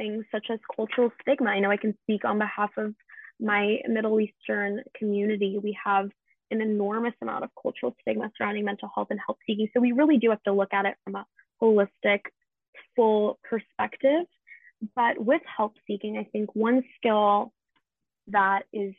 [0.00, 1.50] things such as cultural stigma.
[1.50, 2.94] I know I can speak on behalf of
[3.38, 5.58] my Middle Eastern community.
[5.62, 6.08] We have
[6.50, 9.68] an enormous amount of cultural stigma surrounding mental health and help seeking.
[9.74, 11.26] So we really do have to look at it from a
[11.62, 12.20] holistic,
[12.96, 14.24] full perspective.
[14.96, 17.52] But with help seeking, I think one skill
[18.28, 18.94] that is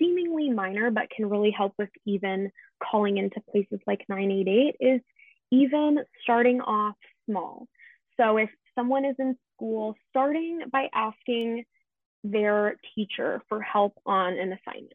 [0.00, 2.50] seemingly minor but can really help with even
[2.82, 5.00] calling into places like 988 is
[5.52, 7.68] even starting off small.
[8.16, 11.64] So if someone is in school, starting by asking
[12.22, 14.94] their teacher for help on an assignment,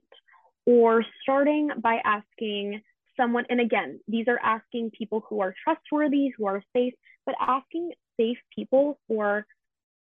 [0.65, 2.81] or starting by asking
[3.15, 6.93] someone, and again, these are asking people who are trustworthy, who are safe,
[7.25, 9.45] but asking safe people for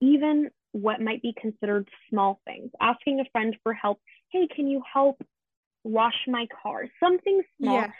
[0.01, 2.71] even what might be considered small things.
[2.81, 4.01] Asking a friend for help,
[4.33, 5.21] hey, can you help
[5.88, 6.87] wash my car?
[7.01, 7.74] Something small.
[7.74, 7.90] Yeah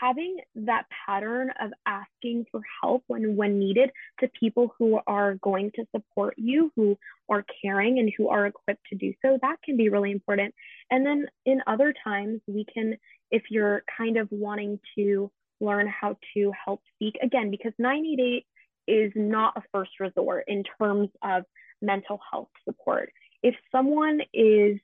[0.00, 5.70] having that pattern of asking for help when when needed to people who are going
[5.74, 6.96] to support you who
[7.28, 10.54] are caring and who are equipped to do so that can be really important
[10.90, 12.96] and then in other times we can
[13.30, 18.46] if you're kind of wanting to learn how to help seek again because 988
[18.86, 21.44] is not a first resort in terms of
[21.82, 23.10] mental health support
[23.42, 24.78] if someone is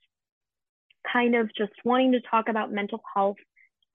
[1.11, 3.37] kind of just wanting to talk about mental health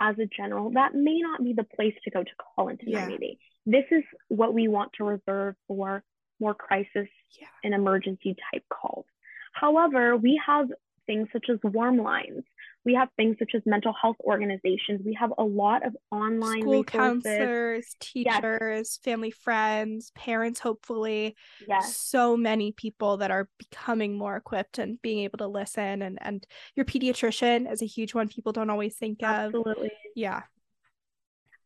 [0.01, 3.01] as a general, that may not be the place to go to call into yeah.
[3.01, 3.39] 988.
[3.67, 6.03] This is what we want to reserve for
[6.41, 7.49] more crisis yeah.
[7.65, 9.07] and emergency type calls.
[9.53, 10.69] However, we have
[11.07, 12.45] things such as warm lines
[12.85, 15.01] we have things such as mental health organizations.
[15.05, 16.91] We have a lot of online school resources.
[16.91, 18.39] counselors, teachers,
[18.71, 18.99] yes.
[19.03, 21.37] family friends, parents, hopefully.
[21.67, 21.97] Yes.
[21.97, 26.03] So many people that are becoming more equipped and being able to listen.
[26.03, 29.59] And, and your pediatrician is a huge one people don't always think Absolutely.
[29.59, 29.67] of.
[29.67, 29.91] Absolutely.
[30.15, 30.43] Yeah.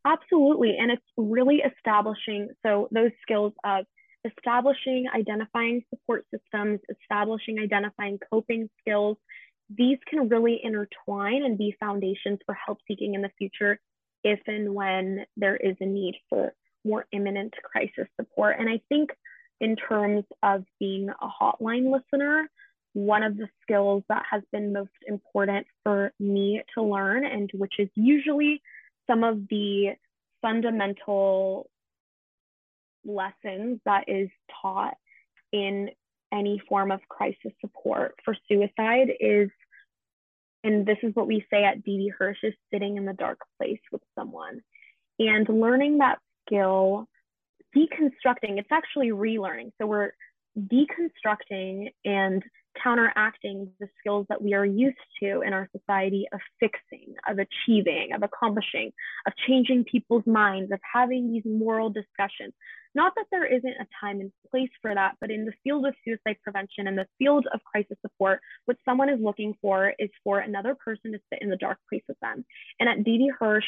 [0.04, 0.76] Absolutely.
[0.80, 3.84] And it's really establishing so those skills of
[4.24, 9.16] establishing, identifying support systems, establishing, identifying coping skills,
[9.76, 13.78] these can really intertwine and be foundations for help seeking in the future
[14.24, 16.52] if and when there is a need for
[16.84, 18.56] more imminent crisis support.
[18.58, 19.10] And I think
[19.60, 22.48] in terms of being a hotline listener,
[22.94, 27.74] one of the skills that has been most important for me to learn, and which
[27.78, 28.60] is usually
[29.08, 29.92] some of the
[30.42, 31.70] fundamental
[33.04, 34.28] lessons that is
[34.60, 34.94] taught
[35.52, 35.90] in
[36.32, 39.50] any form of crisis support for suicide is
[40.64, 43.80] and this is what we say at Didi Hirsch is sitting in the dark place
[43.90, 44.60] with someone
[45.18, 47.08] and learning that skill
[47.76, 50.12] deconstructing it's actually relearning so we're
[50.58, 52.42] deconstructing and
[52.82, 58.10] counteracting the skills that we are used to in our society of fixing, of achieving,
[58.14, 58.92] of accomplishing,
[59.26, 62.52] of changing people's minds, of having these moral discussions.
[62.95, 65.95] Not that there isn't a time and place for that, but in the field of
[66.05, 70.40] suicide prevention and the field of crisis support, what someone is looking for is for
[70.40, 72.45] another person to sit in the dark place with them.
[72.78, 73.64] And at Didi Hirsch,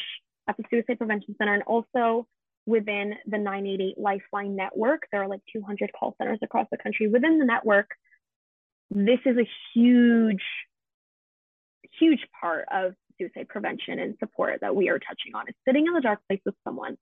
[0.47, 2.27] at the Suicide Prevention Center, and also
[2.67, 7.07] within the 988 Lifeline network, there are like 200 call centers across the country.
[7.07, 7.89] Within the network,
[8.91, 10.43] this is a huge,
[11.99, 15.93] huge part of suicide prevention and support that we are touching on is sitting in
[15.93, 16.97] the dark place with someone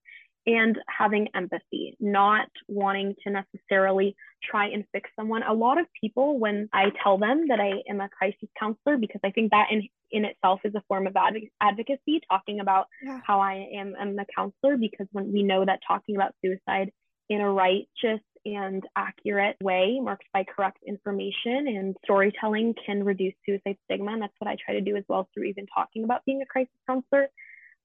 [0.45, 5.43] and having empathy, not wanting to necessarily try and fix someone.
[5.43, 9.21] A lot of people, when I tell them that I am a crisis counselor, because
[9.23, 13.21] I think that in, in itself is a form of adv- advocacy, talking about yeah.
[13.25, 16.91] how I am, am a counselor, because when we know that talking about suicide
[17.29, 23.77] in a righteous and accurate way, marked by correct information and storytelling, can reduce suicide
[23.85, 24.11] stigma.
[24.11, 26.45] And that's what I try to do as well through even talking about being a
[26.45, 27.29] crisis counselor.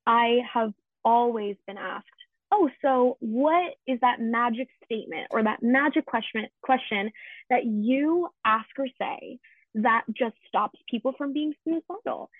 [0.04, 0.72] I have
[1.04, 2.06] always been asked,
[2.53, 7.11] oh, so what is that magic statement or that magic question, question
[7.51, 9.38] that you ask or say
[9.74, 12.30] that just stops people from being suicidal?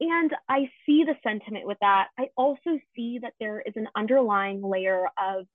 [0.00, 2.08] And I see the sentiment with that.
[2.18, 5.46] I also see that there is an underlying layer of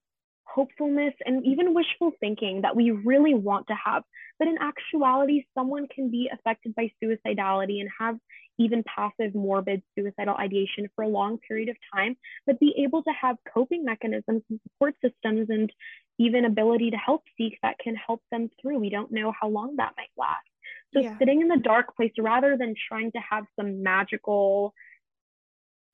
[0.46, 4.04] hopefulness and even wishful thinking that we really want to have.
[4.40, 8.18] But in actuality, someone can be affected by suicidality and have
[8.58, 13.12] even passive morbid suicidal ideation for a long period of time, but be able to
[13.20, 15.72] have coping mechanisms and support systems and
[16.20, 18.80] even ability to help seek that can help them through.
[18.80, 20.46] We don't know how long that might last.
[20.94, 21.18] So yeah.
[21.18, 24.74] sitting in the dark place rather than trying to have some magical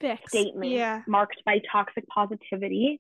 [0.02, 0.22] Fix.
[0.28, 1.04] statement yeah.
[1.08, 3.00] marked by toxic positivity,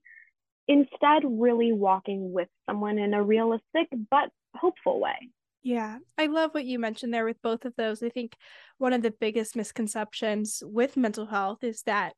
[0.67, 5.29] instead really walking with someone in a realistic but hopeful way.
[5.61, 8.01] Yeah, I love what you mentioned there with both of those.
[8.01, 8.35] I think
[8.77, 12.13] one of the biggest misconceptions with mental health is that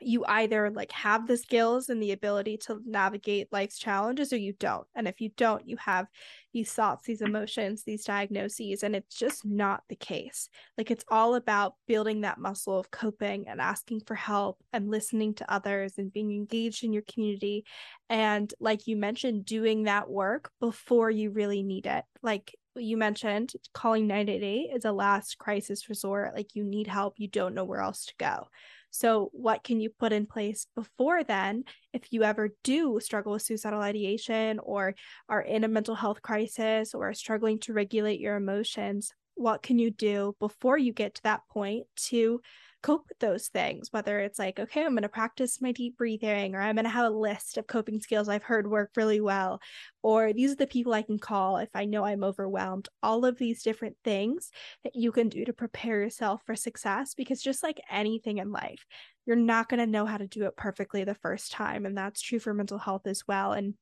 [0.00, 4.52] you either like have the skills and the ability to navigate life's challenges or you
[4.58, 6.06] don't and if you don't you have
[6.52, 10.48] these thoughts these emotions these diagnoses and it's just not the case.
[10.76, 15.34] Like it's all about building that muscle of coping and asking for help and listening
[15.34, 17.64] to others and being engaged in your community
[18.08, 22.04] and like you mentioned doing that work before you really need it.
[22.22, 26.34] Like you mentioned calling 988 is a last crisis resort.
[26.34, 27.14] Like you need help.
[27.18, 28.48] You don't know where else to go
[28.90, 33.42] so, what can you put in place before then if you ever do struggle with
[33.42, 34.94] suicidal ideation or
[35.28, 39.12] are in a mental health crisis or are struggling to regulate your emotions?
[39.34, 42.40] What can you do before you get to that point to
[42.82, 46.54] cope with those things, whether it's like, okay, I'm going to practice my deep breathing,
[46.54, 49.60] or I'm going to have a list of coping skills I've heard work really well,
[50.02, 52.88] or these are the people I can call if I know I'm overwhelmed.
[53.02, 54.50] All of these different things
[54.84, 58.84] that you can do to prepare yourself for success, because just like anything in life,
[59.26, 61.86] you're not going to know how to do it perfectly the first time.
[61.86, 63.52] And that's true for mental health as well.
[63.52, 63.74] And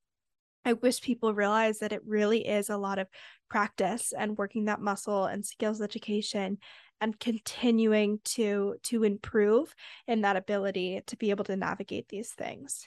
[0.65, 3.07] I wish people realize that it really is a lot of
[3.49, 6.59] practice and working that muscle and skills education
[7.01, 9.75] and continuing to to improve
[10.07, 12.87] in that ability to be able to navigate these things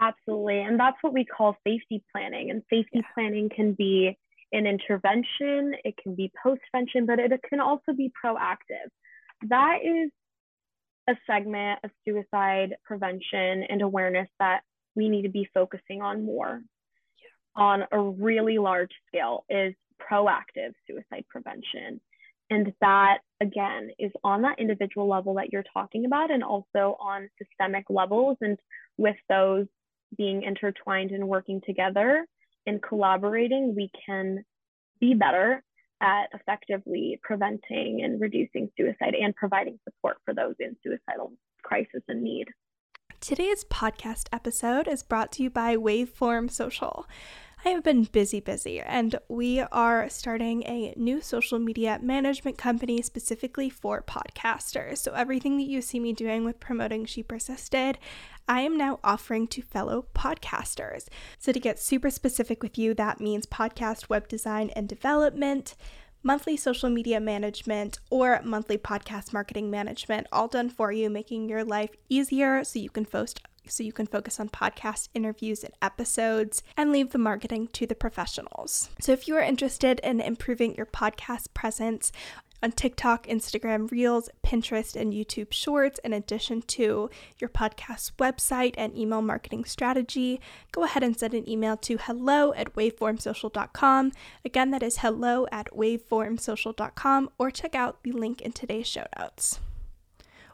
[0.00, 3.02] absolutely and that's what we call safety planning and safety yeah.
[3.14, 4.16] planning can be
[4.52, 8.88] an intervention it can be postvention but it can also be proactive
[9.48, 10.10] that is
[11.08, 14.60] a segment of suicide prevention and awareness that
[14.94, 16.62] we need to be focusing on more
[17.18, 17.62] yeah.
[17.62, 22.00] on a really large scale is proactive suicide prevention
[22.50, 27.30] and that, again, is on that individual level that you're talking about and also on
[27.38, 28.36] systemic levels.
[28.40, 28.58] And
[28.98, 29.66] with those
[30.18, 32.26] being intertwined and working together
[32.66, 34.44] and collaborating, we can
[35.00, 35.62] be better
[36.02, 41.32] at effectively preventing and reducing suicide and providing support for those in suicidal
[41.62, 42.46] crisis and need.
[43.20, 47.06] Today's podcast episode is brought to you by Waveform Social.
[47.62, 53.02] I have been busy, busy, and we are starting a new social media management company
[53.02, 54.96] specifically for podcasters.
[54.98, 57.98] So, everything that you see me doing with promoting She Persisted,
[58.48, 61.08] I am now offering to fellow podcasters.
[61.38, 65.74] So, to get super specific with you, that means podcast web design and development
[66.22, 71.64] monthly social media management, or monthly podcast marketing management, all done for you, making your
[71.64, 73.40] life easier so you can post
[73.70, 77.94] so you can focus on podcast interviews and episodes and leave the marketing to the
[77.94, 78.90] professionals.
[79.00, 82.12] So if you are interested in improving your podcast presence
[82.62, 87.08] on TikTok, Instagram Reels, Pinterest, and YouTube Shorts, in addition to
[87.38, 90.40] your podcast website and email marketing strategy,
[90.72, 94.12] go ahead and send an email to hello at waveformsocial.com.
[94.44, 99.60] Again, that is hello at waveformsocial.com, or check out the link in today's show notes.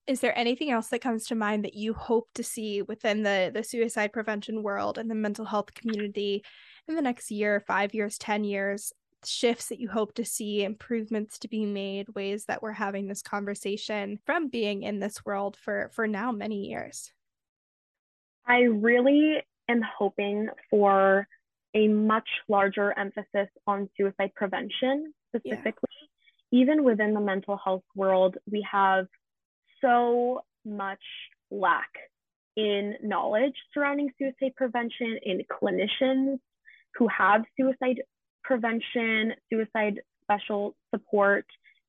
[0.07, 3.51] Is there anything else that comes to mind that you hope to see within the,
[3.53, 6.45] the suicide prevention world and the mental health community
[6.87, 8.93] in the next year, five years, 10 years?
[9.25, 13.23] shifts that you hope to see, improvements to be made, ways that we're having this
[13.23, 17.13] conversation from being in this world for for now many years?
[18.47, 21.27] I really am hoping for
[21.75, 25.89] a much larger emphasis on suicide prevention specifically.
[26.53, 26.61] Yeah.
[26.61, 29.09] Even within the mental health world, we have
[29.87, 31.03] so much
[31.51, 31.91] lack
[32.57, 36.39] in knowledge surrounding suicide prevention in clinicians
[36.95, 38.03] who have suicide
[38.43, 41.45] prevention, suicide special support,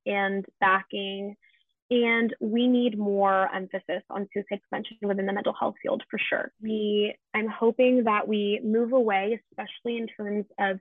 [0.06, 1.36] and backing.
[1.90, 6.52] And we need more emphasis on suicide prevention within the mental health field for sure.
[6.62, 10.80] We, I'm hoping that we move away, especially in terms of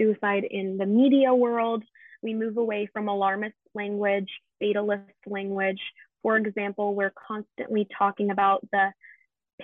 [0.00, 1.84] suicide in the media world.
[2.22, 5.80] We move away from alarmist language, fatalist language.
[6.26, 8.92] For example, we're constantly talking about the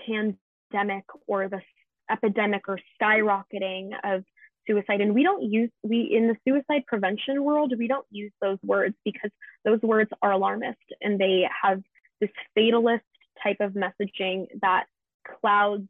[0.06, 1.60] pandemic or the
[2.08, 4.22] epidemic or skyrocketing of
[4.68, 5.00] suicide.
[5.00, 8.94] And we don't use we in the suicide prevention world we don't use those words
[9.04, 9.32] because
[9.64, 11.82] those words are alarmist and they have
[12.20, 13.02] this fatalist
[13.42, 14.84] type of messaging that
[15.40, 15.88] clouds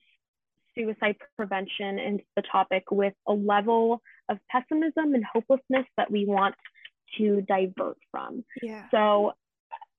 [0.75, 4.01] suicide prevention and the topic with a level
[4.31, 6.55] of pessimism and hopelessness that we want
[7.19, 8.43] to divert from.
[8.63, 8.85] Yeah.
[8.91, 9.35] So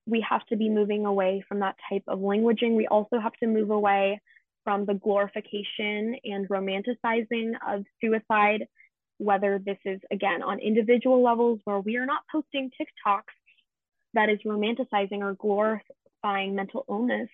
[0.05, 3.47] we have to be moving away from that type of languaging we also have to
[3.47, 4.19] move away
[4.63, 8.65] from the glorification and romanticizing of suicide,
[9.17, 13.23] whether this is again on individual levels where we are not posting TikToks
[14.13, 17.29] that is romanticizing or glorifying mental illness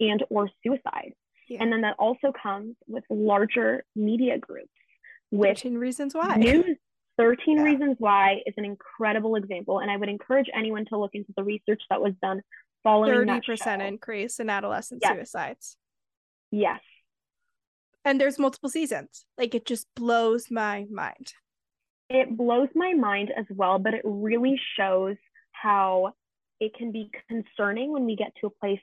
[0.00, 1.12] and or suicide.
[1.48, 1.62] Yeah.
[1.62, 4.68] And then that also comes with larger media groups
[5.30, 6.36] with 13 reasons why.
[6.36, 6.76] News
[7.18, 7.62] 13 yeah.
[7.62, 11.42] reasons why is an incredible example and I would encourage anyone to look into the
[11.42, 12.40] research that was done
[12.82, 15.14] following 30% increase in adolescent yes.
[15.14, 15.76] suicides.
[16.50, 16.80] Yes.
[18.04, 19.26] And there's multiple seasons.
[19.36, 21.32] Like it just blows my mind.
[22.08, 25.16] It blows my mind as well, but it really shows
[25.52, 26.14] how
[26.60, 28.80] it can be concerning when we get to a place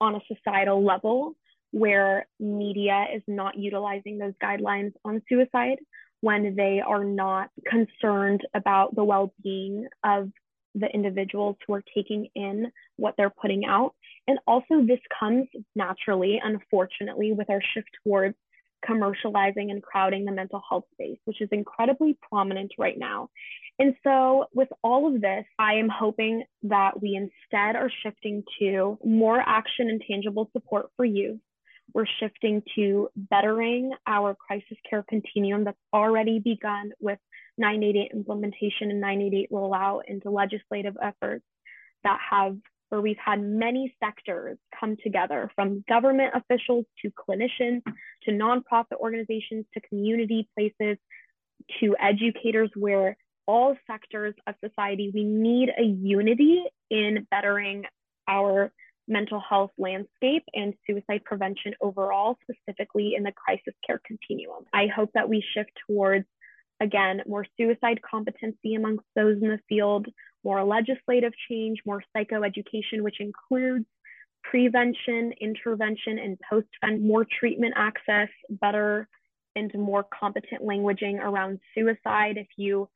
[0.00, 1.34] on a societal level
[1.72, 5.78] where media is not utilizing those guidelines on suicide
[6.20, 10.30] when they are not concerned about the well-being of
[10.74, 13.94] the individuals who are taking in what they're putting out.
[14.28, 18.36] And also, this comes naturally, unfortunately, with our shift towards
[18.88, 23.28] commercializing and crowding the mental health space, which is incredibly prominent right now.
[23.78, 28.98] And so, with all of this, I am hoping that we instead are shifting to
[29.04, 31.40] more action and tangible support for youth.
[31.94, 37.18] We're shifting to bettering our crisis care continuum that's already begun with
[37.58, 41.44] 988 implementation and 988 rollout into legislative efforts
[42.04, 42.56] that have
[42.90, 47.82] where we've had many sectors come together from government officials to clinicians
[48.24, 50.98] to nonprofit organizations to community places
[51.78, 53.16] to educators where
[53.46, 57.84] all sectors of society we need a unity in bettering
[58.28, 58.72] our
[59.10, 65.10] mental health landscape and suicide prevention overall specifically in the crisis care continuum i hope
[65.14, 66.26] that we shift towards
[66.80, 70.06] again, more suicide competency amongst those in the field,
[70.42, 73.84] more legislative change, more psychoeducation, which includes
[74.42, 76.68] prevention, intervention, and post
[77.00, 79.06] more treatment access, better
[79.56, 82.36] and more competent languaging around suicide.
[82.36, 82.88] If you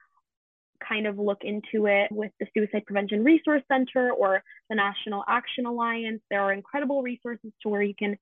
[0.87, 5.67] kind of look into it with the Suicide Prevention Resource Center or the National Action
[5.67, 8.17] Alliance, there are incredible resources to where you can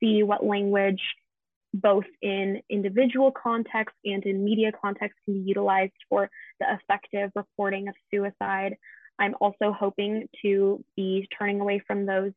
[0.00, 1.00] see what language
[1.74, 6.30] both in individual context and in media context can be utilized for
[6.60, 8.76] the effective reporting of suicide.
[9.18, 12.32] I'm also hoping to be turning away from those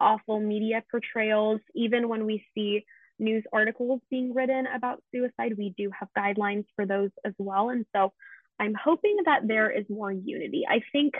[0.00, 2.84] awful media portrayals, even when we see
[3.18, 5.54] news articles being written about suicide.
[5.56, 7.70] We do have guidelines for those as well.
[7.70, 8.12] And so
[8.60, 10.64] I'm hoping that there is more unity.
[10.68, 11.14] I think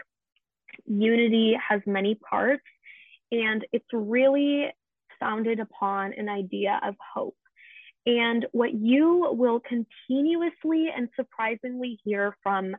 [0.86, 2.64] unity has many parts,
[3.32, 4.70] and it's really
[5.20, 7.36] founded upon an idea of hope.
[8.06, 12.76] And what you will continuously and surprisingly hear from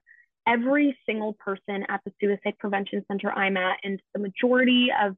[0.47, 5.16] every single person at the Suicide Prevention Center I'm at, and the majority of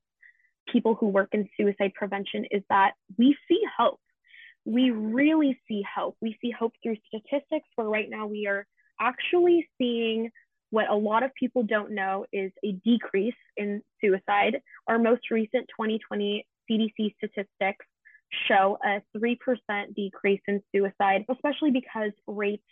[0.72, 4.00] people who work in suicide prevention, is that we see hope.
[4.66, 6.16] We really see hope.
[6.22, 8.66] We see hope through statistics, where right now we are
[9.00, 10.30] actually seeing
[10.70, 14.62] what a lot of people don't know is a decrease in suicide.
[14.88, 17.86] Our most recent 2020 CDC statistics
[18.48, 19.38] show a 3%
[19.96, 22.64] decrease in suicide, especially because rates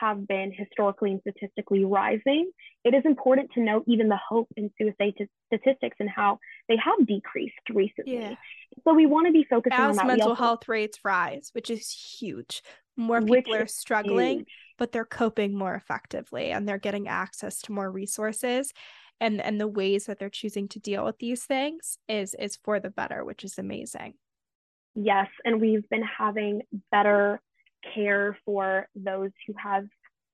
[0.00, 2.50] have been historically and statistically rising.
[2.84, 6.76] It is important to note even the hope in suicide t- statistics and how they
[6.76, 8.18] have decreased recently.
[8.18, 8.34] Yeah.
[8.84, 10.06] So we want to be focusing As on that.
[10.06, 12.62] mental also- health rates rise, which is huge.
[12.96, 14.48] More people are struggling, huge.
[14.76, 18.72] but they're coping more effectively and they're getting access to more resources
[19.20, 22.80] and and the ways that they're choosing to deal with these things is is for
[22.80, 24.14] the better, which is amazing.
[24.94, 27.40] Yes, and we've been having better
[27.94, 29.86] care for those who have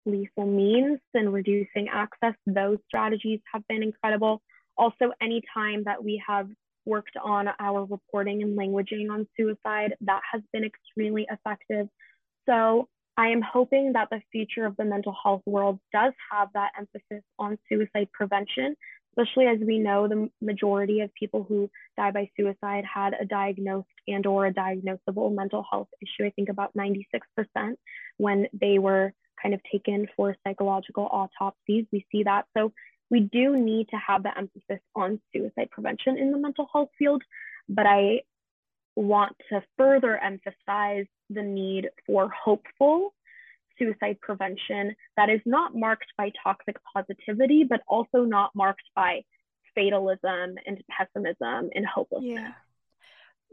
[0.07, 2.35] lethal means and reducing access.
[2.47, 4.43] Those strategies have been incredible.
[4.77, 6.49] Also, anytime that we have
[6.85, 11.89] worked on our reporting and languaging on suicide, that has been extremely effective.
[12.47, 16.73] So I am hoping that the future of the mental health world does have that
[16.79, 18.77] emphasis on suicide prevention,
[19.17, 23.89] especially as we know the majority of people who die by suicide had a diagnosed
[24.09, 26.27] and or a diagnosable mental health issue.
[26.27, 27.05] I think about 96%
[28.17, 31.87] when they were kind of taken for psychological autopsies.
[31.93, 32.47] We see that.
[32.57, 32.73] So
[33.11, 37.23] we do need to have the emphasis on suicide prevention in the mental health field,
[37.69, 38.23] but I
[38.97, 43.15] want to further emphasize the need for hopeful
[43.79, 49.23] suicide prevention that is not marked by toxic positivity, but also not marked by
[49.75, 52.35] fatalism and pessimism and hopelessness.
[52.37, 52.53] Yeah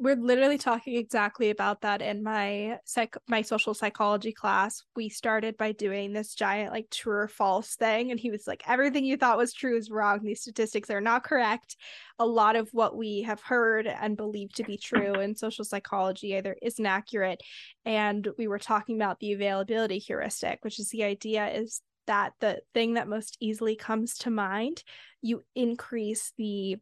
[0.02, 4.82] we're literally talking exactly about that in my psych my social psychology class.
[4.96, 8.64] We started by doing this giant like true or false thing and he was like
[8.68, 10.22] everything you thought was true is wrong.
[10.24, 11.78] These statistics are not correct.
[12.18, 16.36] A lot of what we have heard and believed to be true in social psychology
[16.36, 17.40] either isn't accurate
[17.86, 22.60] and we were talking about the availability heuristic, which is the idea is that the
[22.74, 24.84] thing that most easily comes to mind,
[25.22, 26.78] you increase the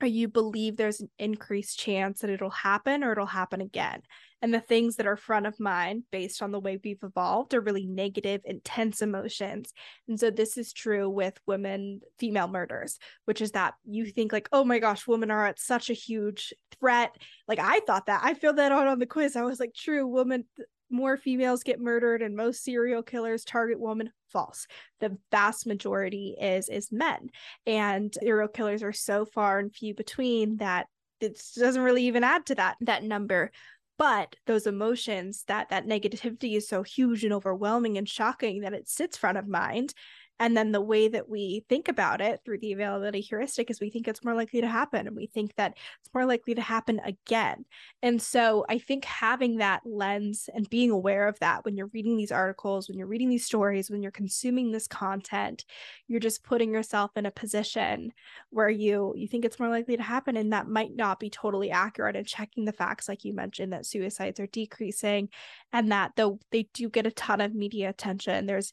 [0.00, 4.02] or you believe there's an increased chance that it'll happen or it'll happen again.
[4.40, 7.60] And the things that are front of mind based on the way we've evolved are
[7.60, 9.72] really negative, intense emotions.
[10.06, 14.48] And so this is true with women, female murders, which is that you think like,
[14.52, 17.16] oh my gosh, women are at such a huge threat.
[17.48, 18.20] Like I thought that.
[18.22, 19.34] I filled that out on the quiz.
[19.34, 20.44] I was like, true, women
[20.90, 24.66] more females get murdered and most serial killers target women false.
[25.00, 27.30] The vast majority is is men.
[27.66, 30.86] And serial killers are so far and few between that
[31.20, 33.50] it doesn't really even add to that that number.
[33.98, 38.88] But those emotions that that negativity is so huge and overwhelming and shocking that it
[38.88, 39.92] sits front of mind
[40.40, 43.90] and then the way that we think about it through the availability heuristic is we
[43.90, 47.00] think it's more likely to happen and we think that it's more likely to happen
[47.04, 47.64] again.
[48.02, 52.16] And so I think having that lens and being aware of that when you're reading
[52.16, 55.64] these articles, when you're reading these stories, when you're consuming this content,
[56.06, 58.12] you're just putting yourself in a position
[58.50, 61.70] where you you think it's more likely to happen and that might not be totally
[61.70, 65.28] accurate and checking the facts like you mentioned that suicides are decreasing
[65.72, 68.72] and that though they do get a ton of media attention there's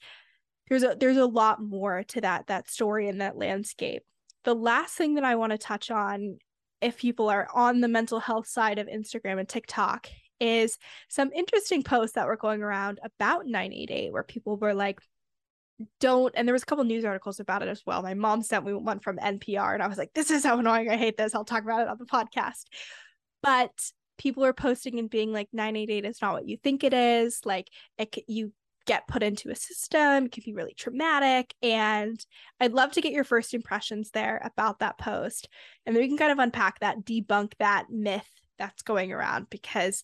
[0.69, 4.03] there's a there's a lot more to that that story and that landscape.
[4.43, 6.37] The last thing that i want to touch on
[6.81, 10.07] if people are on the mental health side of instagram and tiktok
[10.39, 10.77] is
[11.09, 14.99] some interesting posts that were going around about 988 where people were like
[15.99, 18.01] don't and there was a couple news articles about it as well.
[18.01, 20.89] My mom sent me one from npr and i was like this is so annoying.
[20.89, 21.35] I hate this.
[21.35, 22.63] I'll talk about it on the podcast.
[23.41, 23.71] But
[24.17, 27.41] people are posting and being like 988 is not what you think it is.
[27.43, 28.53] Like it, you
[28.85, 30.25] get put into a system.
[30.25, 31.53] It can be really traumatic.
[31.61, 32.23] And
[32.59, 35.49] I'd love to get your first impressions there about that post.
[35.85, 40.03] And then we can kind of unpack that, debunk that myth that's going around because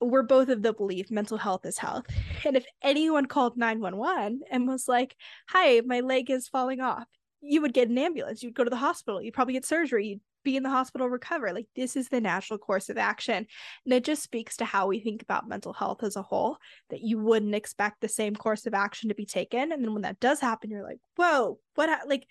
[0.00, 2.06] we're both of the belief mental health is health.
[2.44, 5.16] And if anyone called 911 and was like,
[5.48, 7.08] Hi, my leg is falling off,
[7.40, 8.42] you would get an ambulance.
[8.42, 9.20] You'd go to the hospital.
[9.20, 10.06] You'd probably get surgery.
[10.08, 11.52] You'd be in the hospital recover.
[11.52, 13.46] Like this is the natural course of action.
[13.84, 16.56] And it just speaks to how we think about mental health as a whole
[16.88, 19.72] that you wouldn't expect the same course of action to be taken.
[19.72, 22.06] And then when that does happen you're like whoa what ha-?
[22.06, 22.26] like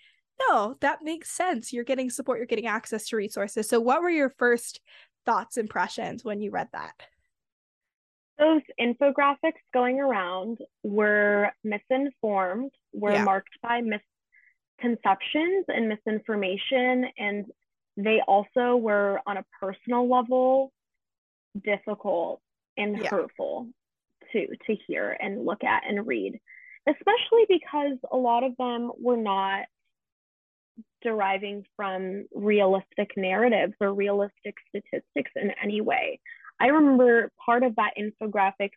[0.48, 1.72] no that makes sense.
[1.72, 3.68] You're getting support you're getting access to resources.
[3.68, 4.80] So what were your first
[5.26, 6.94] thoughts impressions when you read that?
[8.38, 13.24] Those infographics going around were misinformed, were yeah.
[13.24, 17.46] marked by misconceptions and misinformation, and
[17.96, 20.72] they also were on a personal level
[21.64, 22.40] difficult
[22.76, 23.08] and yeah.
[23.08, 23.68] hurtful
[24.32, 26.38] to to hear and look at and read,
[26.88, 29.64] especially because a lot of them were not
[31.02, 36.20] deriving from realistic narratives or realistic statistics in any way.
[36.60, 38.70] I remember part of that infographic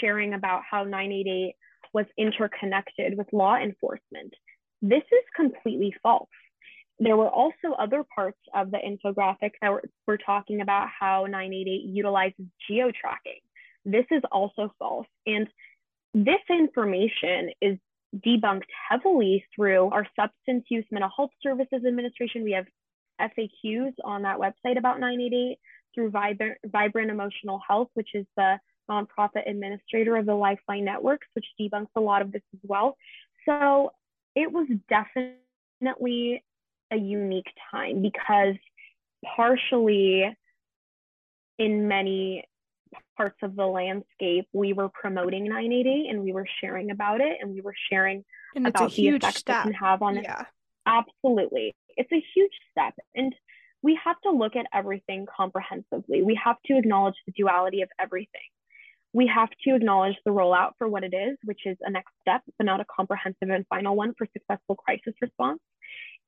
[0.00, 1.54] sharing about how 988
[1.92, 4.32] was interconnected with law enforcement.
[4.80, 6.28] This is completely false.
[6.98, 11.82] There were also other parts of the infographic that were, were talking about how 988
[11.84, 13.40] utilizes geo tracking.
[13.84, 15.06] This is also false.
[15.26, 15.48] And
[16.14, 17.78] this information is
[18.24, 22.44] debunked heavily through our Substance Use Mental Health Services Administration.
[22.44, 22.66] We have
[23.20, 25.58] FAQs on that website about 988
[25.94, 28.58] through Vibrant, Vibrant Emotional Health, which is the
[28.90, 32.96] nonprofit administrator of the Lifeline Networks, which debunks a lot of this as well.
[33.46, 33.92] So
[34.34, 36.44] it was definitely
[36.92, 38.54] a unique time because
[39.36, 40.36] partially
[41.58, 42.44] in many
[43.16, 47.52] parts of the landscape, we were promoting 988 and we were sharing about it and
[47.52, 48.24] we were sharing
[48.54, 49.60] and about the effects step.
[49.60, 50.40] it can have on yeah.
[50.40, 50.46] it.
[50.86, 51.74] Absolutely.
[51.96, 52.94] It's a huge step.
[53.14, 53.34] And
[53.82, 56.22] we have to look at everything comprehensively.
[56.22, 58.40] We have to acknowledge the duality of everything.
[59.12, 62.42] We have to acknowledge the rollout for what it is, which is a next step,
[62.56, 65.60] but not a comprehensive and final one for successful crisis response.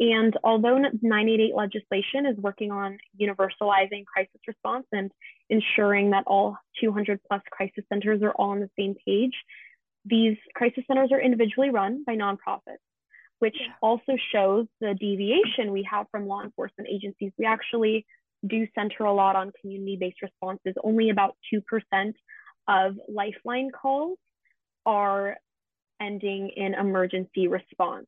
[0.01, 5.13] And although 988 legislation is working on universalizing crisis response and
[5.49, 9.35] ensuring that all 200 plus crisis centers are all on the same page,
[10.05, 12.83] these crisis centers are individually run by nonprofits
[13.45, 13.75] which yeah.
[13.83, 17.31] also shows the deviation we have from law enforcement agencies.
[17.39, 18.07] We actually
[18.47, 20.75] do center a lot on community based responses.
[20.83, 22.13] Only about 2%
[22.69, 24.19] of lifeline calls
[24.87, 25.37] are
[26.01, 28.07] ending in emergency response,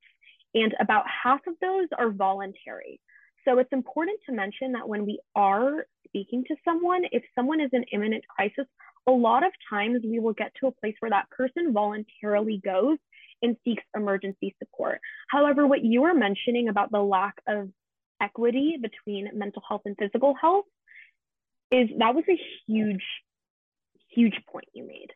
[0.56, 2.98] and about half of those are voluntary.
[3.44, 7.70] So it's important to mention that when we are speaking to someone, if someone is
[7.72, 8.66] in imminent crisis,
[9.06, 12.96] a lot of times we will get to a place where that person voluntarily goes
[13.42, 14.98] and seeks emergency support.
[15.28, 17.68] However, what you were mentioning about the lack of
[18.20, 20.64] equity between mental health and physical health
[21.70, 23.04] is that was a huge,
[24.08, 25.12] huge point you made.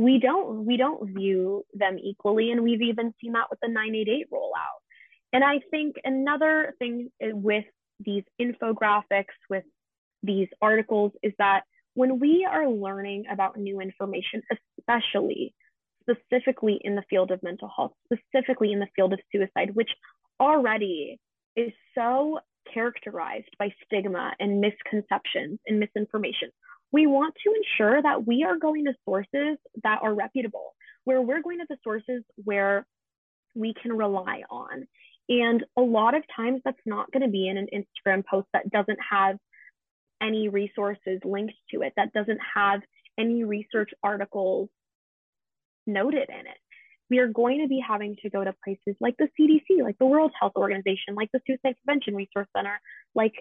[0.00, 4.30] We don't we don't view them equally, and we've even seen that with the 988
[4.32, 4.80] rollout.
[5.34, 7.66] And I think another thing with
[8.00, 9.64] these infographics, with
[10.22, 14.42] these articles, is that when we are learning about new information,
[14.78, 15.54] especially
[16.08, 19.90] specifically in the field of mental health, specifically in the field of suicide, which
[20.40, 21.20] already
[21.56, 22.40] is so
[22.72, 26.50] characterized by stigma and misconceptions and misinformation.
[26.92, 30.74] We want to ensure that we are going to sources that are reputable,
[31.04, 32.86] where we're going to the sources where
[33.54, 34.86] we can rely on.
[35.28, 38.70] And a lot of times that's not going to be in an Instagram post that
[38.70, 39.36] doesn't have
[40.20, 42.80] any resources linked to it, that doesn't have
[43.18, 44.68] any research articles
[45.86, 46.58] noted in it.
[47.10, 50.06] We are going to be having to go to places like the CDC, like the
[50.06, 52.80] World Health Organization, like the Suicide Prevention Resource Center,
[53.14, 53.34] like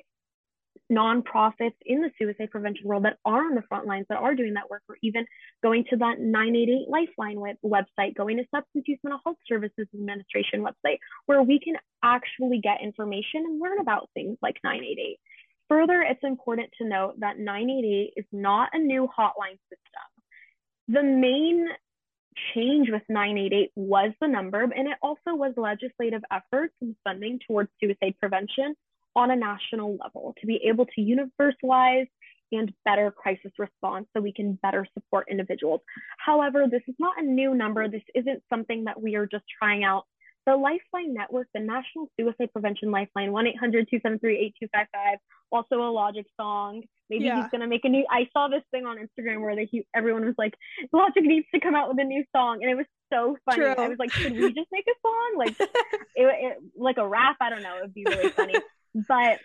[0.92, 4.56] nonprofits in the suicide prevention world that are on the front lines that are doing
[4.56, 5.26] that work, or even
[5.62, 10.64] going to that 988 Lifeline web- website, going to Substance Use Mental Health Services Administration
[10.64, 15.20] website, where we can actually get information and learn about things like 988.
[15.70, 20.08] Further, it's important to note that 988 is not a new hotline system.
[20.88, 21.68] The main
[22.56, 27.70] change with 988 was the number, and it also was legislative efforts and funding towards
[27.80, 28.76] suicide prevention
[29.20, 32.08] on a national level to be able to universalize
[32.52, 35.82] and better crisis response so we can better support individuals.
[36.18, 37.88] However, this is not a new number.
[37.88, 40.06] This isn't something that we are just trying out
[40.46, 45.20] the Lifeline Network, the National Suicide Prevention Lifeline, 1 800 273 8255,
[45.52, 46.82] also a Logic song.
[47.10, 47.42] Maybe yeah.
[47.42, 48.06] he's going to make a new.
[48.10, 50.54] I saw this thing on Instagram where they, everyone was like,
[50.94, 52.60] Logic needs to come out with a new song.
[52.62, 53.62] And it was so funny.
[53.62, 53.76] True.
[53.78, 55.34] I was like, should we just make a song?
[55.38, 55.70] Like, it,
[56.16, 57.38] it, like a rap?
[57.42, 57.78] I don't know.
[57.78, 58.56] It would be really funny.
[58.94, 59.40] but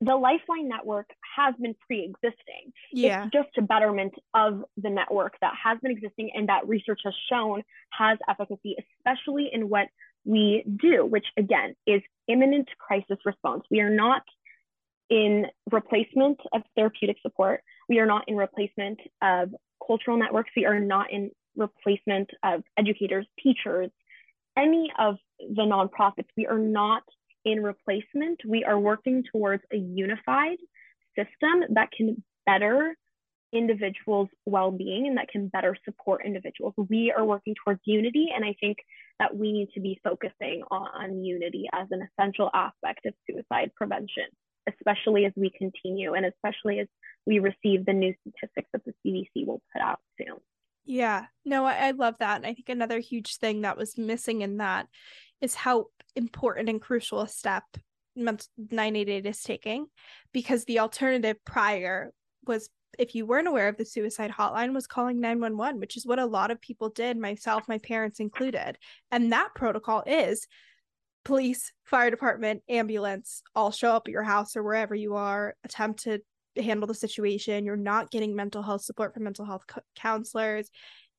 [0.00, 2.72] the Lifeline network has been pre-existing.
[2.92, 3.24] Yeah.
[3.24, 7.14] It's just a betterment of the network that has been existing and that research has
[7.30, 9.88] shown has efficacy, especially in what
[10.24, 13.64] we do, which again is imminent crisis response.
[13.70, 14.22] We are not
[15.10, 17.62] in replacement of therapeutic support.
[17.88, 19.50] We are not in replacement of
[19.84, 20.50] cultural networks.
[20.56, 23.90] We are not in replacement of educators, teachers,
[24.56, 26.28] any of the nonprofits.
[26.36, 27.02] We are not
[27.44, 28.40] in replacement.
[28.46, 30.58] We are working towards a unified
[31.16, 32.96] system that can better
[33.52, 36.74] individuals' well being and that can better support individuals.
[36.76, 38.78] We are working towards unity, and I think
[39.18, 44.24] that we need to be focusing on unity as an essential aspect of suicide prevention,
[44.68, 46.86] especially as we continue and especially as
[47.26, 50.36] we receive the new statistics that the CDC will put out soon.
[50.84, 52.36] Yeah, no, I, I love that.
[52.36, 54.88] And I think another huge thing that was missing in that
[55.40, 55.86] is how
[56.16, 57.64] important and crucial a step
[58.16, 59.86] 988 is taking
[60.32, 62.12] because the alternative prior
[62.46, 62.68] was
[62.98, 66.26] if you weren't aware of the suicide hotline was calling 911 which is what a
[66.26, 68.76] lot of people did myself my parents included.
[69.10, 70.46] And that protocol is
[71.24, 76.04] police fire department ambulance all show up at your house or wherever you are attempt
[76.04, 76.20] to
[76.56, 77.64] handle the situation.
[77.64, 80.70] You're not getting mental health support from mental health co- counselors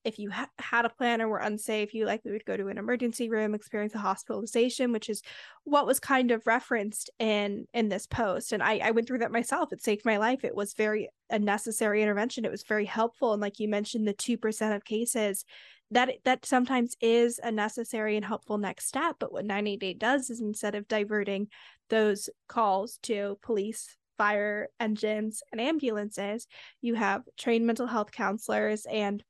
[0.03, 2.77] if you ha- had a plan or were unsafe, you likely would go to an
[2.77, 5.21] emergency room, experience a hospitalization, which is
[5.63, 8.53] what was kind of referenced in in this post.
[8.53, 9.73] And I, I went through that myself.
[9.73, 10.43] It saved my life.
[10.43, 12.45] It was very a necessary intervention.
[12.45, 13.33] It was very helpful.
[13.33, 15.45] And like you mentioned, the two percent of cases
[15.91, 19.17] that that sometimes is a necessary and helpful next step.
[19.19, 21.47] But what 988 does is instead of diverting
[21.89, 26.45] those calls to police fire engines and ambulances
[26.81, 29.23] you have trained mental health counselors and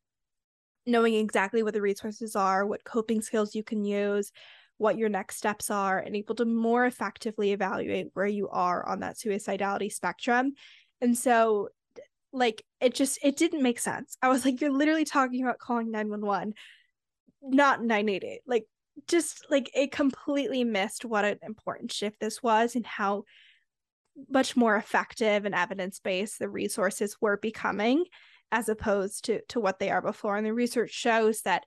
[0.85, 4.31] knowing exactly what the resources are, what coping skills you can use,
[4.77, 9.01] what your next steps are, and able to more effectively evaluate where you are on
[9.01, 10.53] that suicidality spectrum.
[11.01, 11.69] And so,
[12.31, 14.17] like, it just it didn't make sense.
[14.21, 16.53] I was like, you're literally talking about calling 911,
[17.41, 18.41] not 988.
[18.47, 18.65] Like,
[19.07, 23.23] just like it completely missed what an important shift this was and how
[24.29, 28.03] much more effective and evidence based the resources were becoming
[28.51, 30.37] as opposed to to what they are before.
[30.37, 31.65] And the research shows that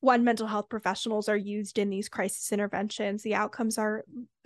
[0.00, 4.04] when mental health professionals are used in these crisis interventions the outcomes are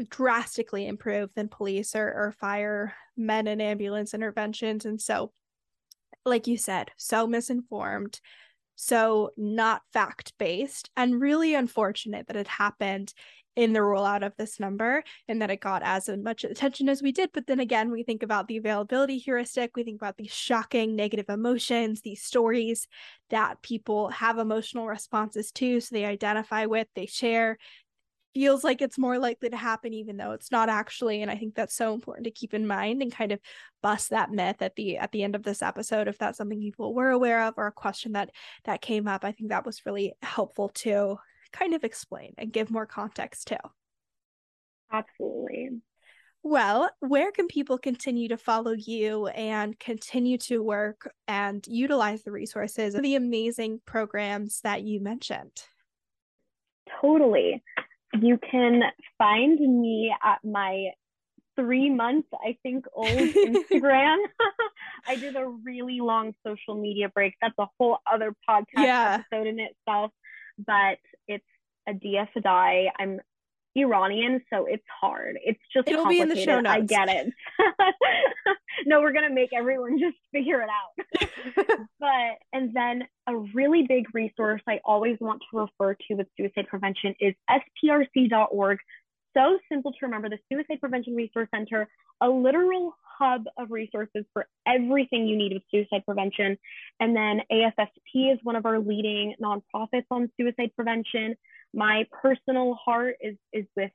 [0.09, 4.85] drastically improved than police or, or fire men and ambulance interventions.
[4.85, 5.33] And so
[6.25, 8.21] like you said so misinformed
[8.77, 13.13] so not fact based and really unfortunate that it happened
[13.57, 17.13] in the rollout of this number and that it got as much attention as we
[17.13, 17.31] did.
[17.33, 21.27] But then again, we think about the availability heuristic, we think about these shocking negative
[21.29, 22.87] emotions, these stories
[23.31, 25.81] that people have emotional responses to.
[25.81, 27.59] So they identify with, they share.
[28.35, 31.23] Feels like it's more likely to happen, even though it's not actually.
[31.23, 33.39] And I think that's so important to keep in mind and kind of
[33.81, 36.09] bust that myth at the at the end of this episode.
[36.09, 38.31] If that's something people were aware of or a question that
[38.65, 41.19] that came up, I think that was really helpful too
[41.55, 43.59] kind of explain and give more context to.
[44.93, 45.71] Absolutely.
[46.43, 52.33] Well, where can people continue to follow you and continue to work and utilize the
[52.33, 55.63] resources, of the amazing programs that you mentioned?
[57.01, 57.63] Totally.
[58.21, 58.83] You can
[59.17, 60.91] find me at my
[61.57, 64.19] three months, I think, old Instagram.
[65.07, 67.35] I did a really long social media break.
[67.41, 69.23] That's a whole other podcast yeah.
[69.31, 70.11] episode in itself
[70.59, 70.99] but
[71.29, 71.45] it's
[71.89, 72.89] Adia Fadaei.
[72.99, 73.21] I'm
[73.77, 75.37] Iranian, so it's hard.
[75.45, 76.75] It's just It'll be in the show notes.
[76.75, 77.33] I get it.
[78.87, 81.29] no, we're gonna make everyone just figure it out.
[82.01, 86.69] but and then a really big resource I always want to refer to with suicide
[86.69, 88.79] prevention is sprc.org.
[89.37, 91.89] So simple to remember the Suicide Prevention Resource Center,
[92.21, 96.57] a literal hub of resources for everything you need with suicide prevention.
[97.01, 101.37] And then AFSP is one of our leading nonprofits on suicide prevention.
[101.73, 103.91] My personal heart is, is with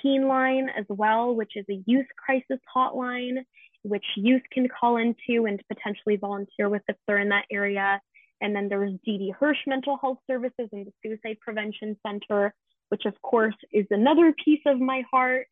[0.00, 3.44] Teen Line as well, which is a youth crisis hotline,
[3.82, 8.00] which youth can call into and potentially volunteer with if they're in that area.
[8.40, 12.54] And then there's Didi Hirsch Mental Health Services and the Suicide Prevention Center,
[12.88, 15.46] which of course is another piece of my heart.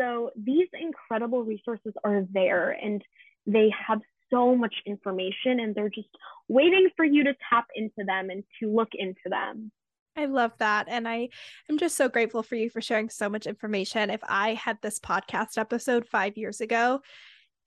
[0.00, 3.04] So these incredible resources are there and
[3.46, 6.08] they have so much information and they're just
[6.48, 9.70] waiting for you to tap into them and to look into them.
[10.16, 10.86] I love that.
[10.88, 11.28] And I
[11.68, 14.10] am just so grateful for you for sharing so much information.
[14.10, 17.00] If I had this podcast episode five years ago,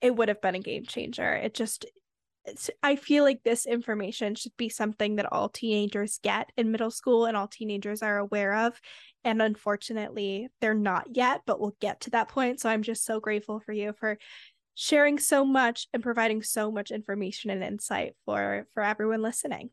[0.00, 1.34] it would have been a game changer.
[1.34, 1.86] It just,
[2.82, 7.24] I feel like this information should be something that all teenagers get in middle school
[7.24, 8.78] and all teenagers are aware of.
[9.24, 12.60] And unfortunately, they're not yet, but we'll get to that point.
[12.60, 14.18] So I'm just so grateful for you for
[14.74, 19.70] sharing so much and providing so much information and insight for for everyone listening.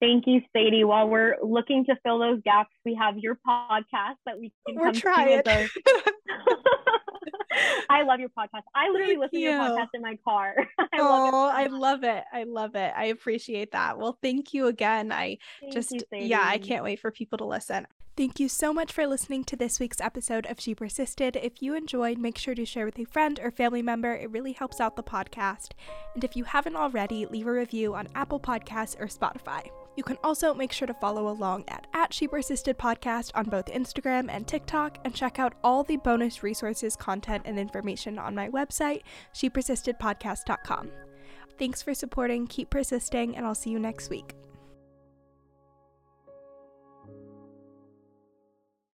[0.00, 0.84] Thank you, Sadie.
[0.84, 4.92] While we're looking to fill those gaps, we have your podcast that we can we're
[4.92, 5.42] come trying.
[5.42, 5.68] to.
[7.90, 8.62] I love your podcast.
[8.74, 9.50] I literally Thank listen you.
[9.50, 10.54] to your podcast in my car.
[10.78, 12.24] I oh, love I love it.
[12.32, 12.92] I love it.
[12.96, 13.98] I appreciate that.
[13.98, 15.12] Well, thank you again.
[15.12, 17.86] I thank just, you, yeah, I can't wait for people to listen.
[18.18, 21.36] Thank you so much for listening to this week's episode of She Persisted.
[21.36, 24.12] If you enjoyed, make sure to share with a friend or family member.
[24.12, 25.68] It really helps out the podcast.
[26.16, 29.70] And if you haven't already, leave a review on Apple Podcasts or Spotify.
[29.98, 33.66] You can also make sure to follow along at, at She Persisted Podcast on both
[33.66, 38.48] Instagram and TikTok and check out all the bonus resources, content, and information on my
[38.48, 39.02] website,
[39.34, 40.92] shepersistedpodcast.com.
[41.58, 44.36] Thanks for supporting, keep persisting, and I'll see you next week.